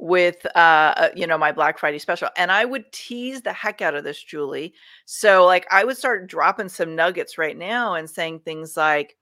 with 0.02 0.46
uh 0.56 0.94
uh, 0.96 1.10
you 1.14 1.28
know 1.28 1.38
my 1.38 1.52
black 1.52 1.78
friday 1.78 2.00
special 2.00 2.30
and 2.38 2.54
i 2.54 2.64
would 2.64 2.90
tease 2.94 3.42
the 3.42 3.52
heck 3.52 3.82
out 3.82 3.96
of 3.96 4.06
this 4.06 4.24
julie. 4.24 4.74
So 5.06 5.46
like 5.46 5.68
i 5.70 5.84
would 5.84 5.98
start 5.98 6.28
dropping 6.28 6.70
some 6.70 6.96
nuggets 6.96 7.38
right 7.38 7.58
now 7.58 7.96
and 7.96 8.10
saying 8.10 8.40
things 8.40 8.78
like 8.78 9.18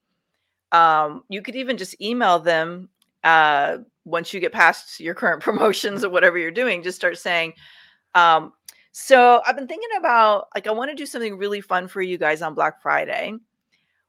um 0.70 1.24
you 1.28 1.42
could 1.42 1.56
even 1.56 1.76
just 1.76 2.00
email 2.00 2.38
them 2.38 2.88
uh 3.24 3.78
once 4.04 4.32
you 4.32 4.38
get 4.38 4.52
past 4.52 5.00
your 5.00 5.14
current 5.14 5.42
promotions 5.48 6.04
or 6.04 6.10
whatever 6.10 6.38
you're 6.38 6.52
doing 6.52 6.82
just 6.84 6.96
start 6.96 7.18
saying 7.18 7.52
um 8.14 8.52
so 8.92 9.42
i've 9.46 9.56
been 9.56 9.66
thinking 9.66 9.88
about 9.98 10.46
like 10.54 10.68
i 10.68 10.70
want 10.70 10.90
to 10.90 10.94
do 10.94 11.06
something 11.06 11.36
really 11.36 11.60
fun 11.60 11.88
for 11.88 12.00
you 12.02 12.16
guys 12.18 12.40
on 12.40 12.54
black 12.54 12.80
friday. 12.80 13.32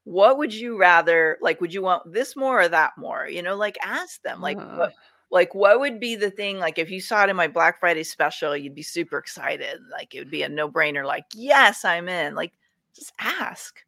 What 0.04 0.38
would 0.38 0.54
you 0.54 0.78
rather 0.80 1.38
like 1.42 1.62
would 1.62 1.74
you 1.74 1.82
want 1.82 2.12
this 2.14 2.36
more 2.36 2.62
or 2.62 2.68
that 2.70 2.92
more? 2.98 3.28
You 3.28 3.42
know 3.42 3.56
like 3.56 3.78
ask 3.84 4.22
them 4.22 4.42
like 4.42 4.58
Uh, 4.58 4.76
what 4.76 4.94
like 5.32 5.54
what 5.54 5.80
would 5.80 6.00
be 6.00 6.16
the 6.16 6.32
thing 6.32 6.58
like 6.58 6.78
if 6.78 6.90
you 6.90 7.00
saw 7.00 7.24
it 7.24 7.30
in 7.30 7.36
my 7.36 7.48
black 7.48 7.80
friday 7.80 8.04
special 8.04 8.56
you'd 8.56 8.76
be 8.76 8.82
super 8.82 9.18
excited 9.18 9.80
like 9.92 10.14
it 10.16 10.20
would 10.20 10.32
be 10.32 10.44
a 10.44 10.50
no-brainer 10.50 11.06
like 11.06 11.26
yes 11.34 11.86
i'm 11.86 12.10
in 12.10 12.36
like 12.36 12.52
just 12.96 13.14
ask 13.20 13.84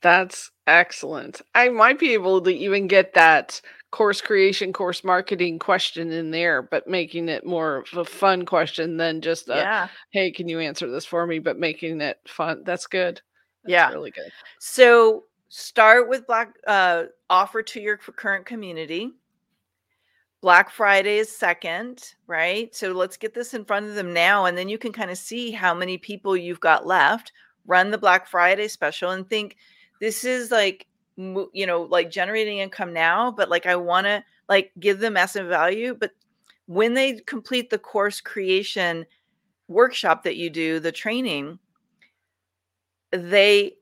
that's 0.00 0.50
excellent. 0.66 1.42
I 1.54 1.68
might 1.70 1.98
be 1.98 2.12
able 2.12 2.40
to 2.42 2.50
even 2.50 2.86
get 2.86 3.14
that 3.14 3.60
course 3.90 4.20
creation, 4.20 4.72
course 4.72 5.02
marketing 5.02 5.58
question 5.58 6.12
in 6.12 6.30
there, 6.30 6.62
but 6.62 6.86
making 6.86 7.28
it 7.28 7.44
more 7.44 7.84
of 7.92 7.98
a 7.98 8.04
fun 8.04 8.44
question 8.44 8.96
than 8.96 9.20
just 9.20 9.48
a, 9.48 9.56
yeah 9.56 9.88
hey, 10.10 10.30
can 10.30 10.48
you 10.48 10.60
answer 10.60 10.90
this 10.90 11.04
for 11.04 11.26
me? 11.26 11.38
But 11.38 11.58
making 11.58 12.00
it 12.00 12.18
fun. 12.26 12.62
That's 12.64 12.86
good. 12.86 13.20
That's 13.64 13.72
yeah 13.72 13.90
really 13.90 14.10
good. 14.10 14.30
so 14.60 15.24
start 15.48 16.08
with 16.08 16.26
black 16.26 16.54
uh 16.66 17.04
offer 17.30 17.62
to 17.62 17.80
your 17.80 17.96
current 17.96 18.46
community 18.46 19.12
Black 20.40 20.70
Friday 20.70 21.18
is 21.18 21.34
second, 21.34 22.14
right? 22.26 22.74
So 22.74 22.92
let's 22.92 23.16
get 23.16 23.34
this 23.34 23.54
in 23.54 23.64
front 23.64 23.86
of 23.86 23.94
them 23.94 24.12
now. 24.12 24.44
And 24.44 24.56
then 24.56 24.68
you 24.68 24.78
can 24.78 24.92
kind 24.92 25.10
of 25.10 25.18
see 25.18 25.50
how 25.50 25.74
many 25.74 25.98
people 25.98 26.36
you've 26.36 26.60
got 26.60 26.86
left. 26.86 27.32
Run 27.66 27.90
the 27.90 27.98
Black 27.98 28.26
Friday 28.26 28.68
special 28.68 29.10
and 29.10 29.28
think 29.28 29.56
this 30.00 30.24
is 30.24 30.50
like, 30.50 30.86
you 31.16 31.66
know, 31.66 31.82
like 31.82 32.10
generating 32.10 32.58
income 32.58 32.92
now, 32.92 33.32
but 33.32 33.48
like 33.48 33.66
I 33.66 33.74
want 33.74 34.06
to 34.06 34.22
like 34.48 34.70
give 34.78 35.00
them 35.00 35.14
massive 35.14 35.48
value. 35.48 35.96
But 35.98 36.12
when 36.66 36.94
they 36.94 37.14
complete 37.14 37.70
the 37.70 37.78
course 37.78 38.20
creation 38.20 39.06
workshop 39.66 40.22
that 40.22 40.36
you 40.36 40.50
do, 40.50 40.78
the 40.78 40.92
training, 40.92 41.58
they 43.10 43.74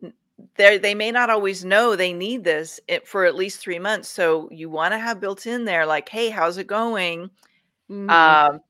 they 0.56 0.78
they 0.78 0.94
may 0.94 1.10
not 1.10 1.30
always 1.30 1.64
know 1.64 1.96
they 1.96 2.12
need 2.12 2.44
this 2.44 2.78
for 3.04 3.24
at 3.24 3.34
least 3.34 3.60
three 3.60 3.78
months. 3.78 4.08
So 4.08 4.48
you 4.50 4.68
want 4.68 4.92
to 4.92 4.98
have 4.98 5.20
built 5.20 5.46
in 5.46 5.64
there, 5.64 5.86
like, 5.86 6.08
hey, 6.08 6.28
how's 6.30 6.58
it 6.58 6.66
going? 6.66 7.30
Mhm. 7.90 8.10
Um, 8.10 8.60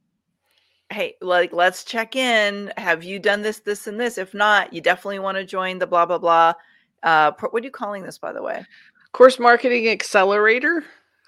hey, 0.90 1.14
like, 1.20 1.52
let's 1.52 1.84
check 1.84 2.14
in. 2.16 2.72
Have 2.76 3.02
you 3.02 3.18
done 3.18 3.42
this, 3.42 3.60
this, 3.60 3.86
and 3.86 3.98
this? 3.98 4.18
If 4.18 4.34
not, 4.34 4.72
you 4.72 4.80
definitely 4.80 5.18
want 5.18 5.36
to 5.38 5.44
join 5.44 5.78
the 5.78 5.86
blah 5.86 6.06
blah 6.06 6.18
blah. 6.18 6.54
Uh, 7.02 7.32
what 7.50 7.62
are 7.62 7.66
you 7.66 7.70
calling 7.70 8.02
this, 8.02 8.18
by 8.18 8.32
the 8.32 8.42
way? 8.42 8.64
Course 9.12 9.38
marketing 9.38 9.88
accelerator. 9.88 10.84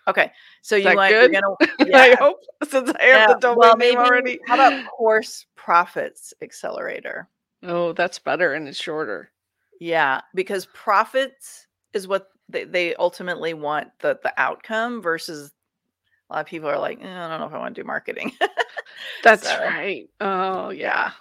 Okay, 0.06 0.32
so 0.62 0.74
Is 0.76 0.82
you 0.82 0.88
that 0.88 0.96
want 0.96 1.10
you're 1.10 1.28
gonna 1.28 1.54
I 1.94 2.16
hope 2.18 2.40
since 2.68 2.90
I 2.90 3.02
have 3.04 3.20
yeah. 3.20 3.26
the 3.34 3.40
domain 3.40 3.58
Well, 3.58 3.76
name 3.76 3.94
maybe 3.94 3.96
already. 3.98 4.40
how 4.46 4.54
about 4.54 4.86
course 4.86 5.46
profits 5.54 6.32
accelerator? 6.40 7.28
Oh, 7.62 7.92
that's 7.92 8.18
better 8.18 8.54
and 8.54 8.66
it's 8.68 8.80
shorter. 8.80 9.30
Yeah, 9.80 10.20
because 10.34 10.66
profits 10.66 11.66
is 11.92 12.08
what 12.08 12.28
they, 12.48 12.64
they 12.64 12.94
ultimately 12.96 13.54
want 13.54 13.88
the 14.00 14.18
the 14.22 14.32
outcome 14.36 15.00
versus 15.02 15.52
A 16.30 16.34
lot 16.34 16.40
of 16.40 16.46
people 16.46 16.68
are 16.68 16.78
like, 16.78 16.98
eh, 17.02 17.06
I 17.06 17.28
don't 17.28 17.40
know 17.40 17.46
if 17.46 17.54
I 17.54 17.58
want 17.58 17.74
to 17.74 17.80
do 17.82 17.86
marketing. 17.86 18.32
That's 19.24 19.48
so, 19.48 19.58
right. 19.60 20.08
Oh, 20.20 20.70
yeah. 20.70 21.12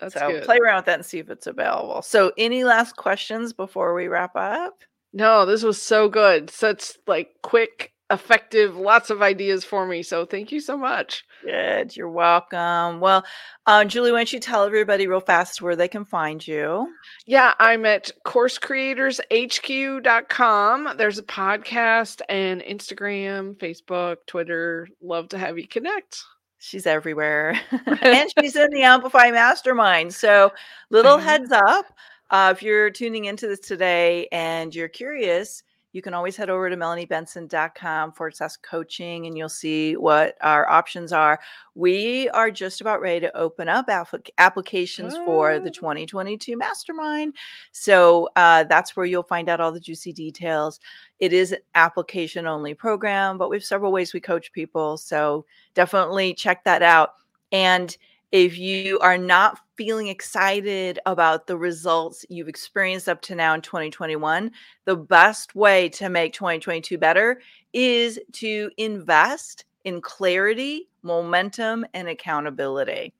That's 0.00 0.14
so 0.14 0.30
good. 0.30 0.44
play 0.44 0.58
around 0.58 0.76
with 0.76 0.84
that 0.86 0.94
and 0.96 1.06
see 1.06 1.18
if 1.18 1.30
it's 1.30 1.46
available. 1.46 2.02
So, 2.02 2.32
any 2.36 2.64
last 2.64 2.96
questions 2.96 3.52
before 3.52 3.94
we 3.94 4.08
wrap 4.08 4.36
up? 4.36 4.74
No, 5.12 5.46
this 5.46 5.62
was 5.62 5.80
so 5.80 6.08
good. 6.08 6.50
Such 6.50 6.92
like 7.06 7.30
quick, 7.42 7.92
effective, 8.10 8.76
lots 8.76 9.10
of 9.10 9.22
ideas 9.22 9.64
for 9.64 9.86
me. 9.86 10.02
So, 10.02 10.24
thank 10.24 10.50
you 10.52 10.60
so 10.60 10.76
much. 10.76 11.24
Good. 11.44 11.96
You're 11.96 12.10
welcome. 12.10 13.00
Well, 13.00 13.24
uh, 13.66 13.84
Julie, 13.84 14.12
why 14.12 14.18
don't 14.18 14.32
you 14.32 14.40
tell 14.40 14.64
everybody 14.64 15.06
real 15.06 15.20
fast 15.20 15.62
where 15.62 15.76
they 15.76 15.88
can 15.88 16.04
find 16.04 16.46
you? 16.46 16.92
Yeah, 17.26 17.54
I'm 17.58 17.84
at 17.84 18.10
coursecreatorshq.com. 18.24 20.96
There's 20.96 21.18
a 21.18 21.22
podcast 21.22 22.22
and 22.28 22.62
Instagram, 22.62 23.56
Facebook, 23.56 24.16
Twitter. 24.26 24.88
Love 25.02 25.28
to 25.30 25.38
have 25.38 25.58
you 25.58 25.66
connect. 25.68 26.22
She's 26.58 26.86
everywhere. 26.86 27.60
and 28.02 28.30
she's 28.38 28.56
in 28.56 28.70
the 28.70 28.82
Amplify 28.82 29.30
Mastermind. 29.30 30.14
So, 30.14 30.52
little 30.90 31.16
mm-hmm. 31.16 31.26
heads 31.26 31.52
up 31.52 31.86
uh, 32.30 32.52
if 32.56 32.62
you're 32.62 32.90
tuning 32.90 33.26
into 33.26 33.46
this 33.46 33.60
today 33.60 34.28
and 34.32 34.74
you're 34.74 34.88
curious, 34.88 35.62
you 35.96 36.02
can 36.02 36.12
always 36.12 36.36
head 36.36 36.50
over 36.50 36.68
to 36.68 36.76
melaniebenson.com 36.76 38.12
forward 38.12 38.36
slash 38.36 38.56
coaching 38.58 39.26
and 39.26 39.36
you'll 39.36 39.48
see 39.48 39.96
what 39.96 40.36
our 40.42 40.68
options 40.68 41.10
are. 41.10 41.40
We 41.74 42.28
are 42.28 42.50
just 42.50 42.82
about 42.82 43.00
ready 43.00 43.20
to 43.20 43.34
open 43.34 43.66
up 43.66 43.88
applications 44.36 45.14
oh. 45.16 45.24
for 45.24 45.58
the 45.58 45.70
2022 45.70 46.54
mastermind. 46.58 47.34
So 47.72 48.28
uh, 48.36 48.64
that's 48.64 48.94
where 48.94 49.06
you'll 49.06 49.22
find 49.22 49.48
out 49.48 49.58
all 49.58 49.72
the 49.72 49.80
juicy 49.80 50.12
details. 50.12 50.80
It 51.18 51.32
is 51.32 51.52
an 51.52 51.60
application 51.74 52.46
only 52.46 52.74
program, 52.74 53.38
but 53.38 53.48
we 53.48 53.56
have 53.56 53.64
several 53.64 53.90
ways 53.90 54.12
we 54.12 54.20
coach 54.20 54.52
people. 54.52 54.98
So 54.98 55.46
definitely 55.72 56.34
check 56.34 56.62
that 56.64 56.82
out. 56.82 57.14
And 57.52 57.96
if 58.32 58.58
you 58.58 58.98
are 58.98 59.18
not 59.18 59.60
feeling 59.76 60.08
excited 60.08 60.98
about 61.06 61.46
the 61.46 61.56
results 61.56 62.24
you've 62.28 62.48
experienced 62.48 63.08
up 63.08 63.20
to 63.22 63.34
now 63.34 63.54
in 63.54 63.60
2021, 63.60 64.50
the 64.84 64.96
best 64.96 65.54
way 65.54 65.88
to 65.90 66.08
make 66.08 66.32
2022 66.32 66.98
better 66.98 67.40
is 67.72 68.18
to 68.32 68.70
invest 68.76 69.64
in 69.84 70.00
clarity, 70.00 70.88
momentum, 71.02 71.86
and 71.94 72.08
accountability. 72.08 73.14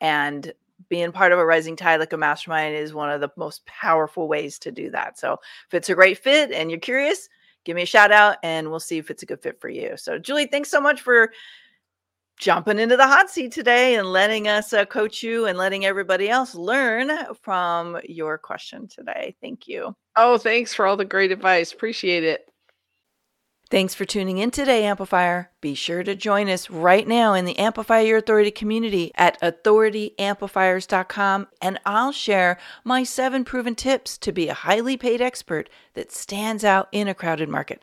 And 0.00 0.52
being 0.88 1.12
part 1.12 1.32
of 1.32 1.38
a 1.38 1.44
rising 1.44 1.76
tide 1.76 2.00
like 2.00 2.12
a 2.12 2.16
mastermind 2.16 2.76
is 2.76 2.94
one 2.94 3.10
of 3.10 3.20
the 3.20 3.30
most 3.36 3.64
powerful 3.66 4.28
ways 4.28 4.58
to 4.60 4.70
do 4.70 4.90
that. 4.90 5.18
So 5.18 5.38
if 5.66 5.74
it's 5.74 5.90
a 5.90 5.94
great 5.94 6.18
fit 6.18 6.52
and 6.52 6.70
you're 6.70 6.80
curious, 6.80 7.28
give 7.64 7.76
me 7.76 7.82
a 7.82 7.86
shout 7.86 8.12
out 8.12 8.36
and 8.42 8.70
we'll 8.70 8.80
see 8.80 8.98
if 8.98 9.10
it's 9.10 9.22
a 9.22 9.26
good 9.26 9.42
fit 9.42 9.60
for 9.60 9.68
you. 9.68 9.96
So, 9.96 10.18
Julie, 10.18 10.46
thanks 10.46 10.70
so 10.70 10.80
much 10.80 11.00
for 11.02 11.32
jumping 12.36 12.78
into 12.78 12.96
the 12.96 13.06
hot 13.06 13.30
seat 13.30 13.52
today 13.52 13.96
and 13.96 14.12
letting 14.12 14.48
us 14.48 14.72
uh, 14.72 14.84
coach 14.84 15.22
you 15.22 15.46
and 15.46 15.56
letting 15.56 15.84
everybody 15.84 16.28
else 16.28 16.54
learn 16.54 17.10
from 17.42 17.98
your 18.04 18.38
question 18.38 18.88
today. 18.88 19.34
Thank 19.40 19.68
you. 19.68 19.94
Oh, 20.16 20.38
thanks 20.38 20.74
for 20.74 20.86
all 20.86 20.96
the 20.96 21.04
great 21.04 21.32
advice. 21.32 21.72
Appreciate 21.72 22.24
it. 22.24 22.48
Thanks 23.68 23.94
for 23.94 24.04
tuning 24.04 24.38
in 24.38 24.52
today, 24.52 24.84
Amplifier. 24.84 25.50
Be 25.60 25.74
sure 25.74 26.04
to 26.04 26.14
join 26.14 26.48
us 26.48 26.70
right 26.70 27.06
now 27.06 27.34
in 27.34 27.46
the 27.46 27.58
Amplify 27.58 28.00
Your 28.00 28.18
Authority 28.18 28.52
community 28.52 29.10
at 29.16 29.40
authorityamplifiers.com, 29.40 31.48
and 31.60 31.80
I'll 31.84 32.12
share 32.12 32.58
my 32.84 33.02
seven 33.02 33.44
proven 33.44 33.74
tips 33.74 34.18
to 34.18 34.30
be 34.30 34.48
a 34.48 34.54
highly 34.54 34.96
paid 34.96 35.20
expert 35.20 35.68
that 35.94 36.12
stands 36.12 36.62
out 36.62 36.88
in 36.92 37.08
a 37.08 37.14
crowded 37.14 37.48
market. 37.48 37.82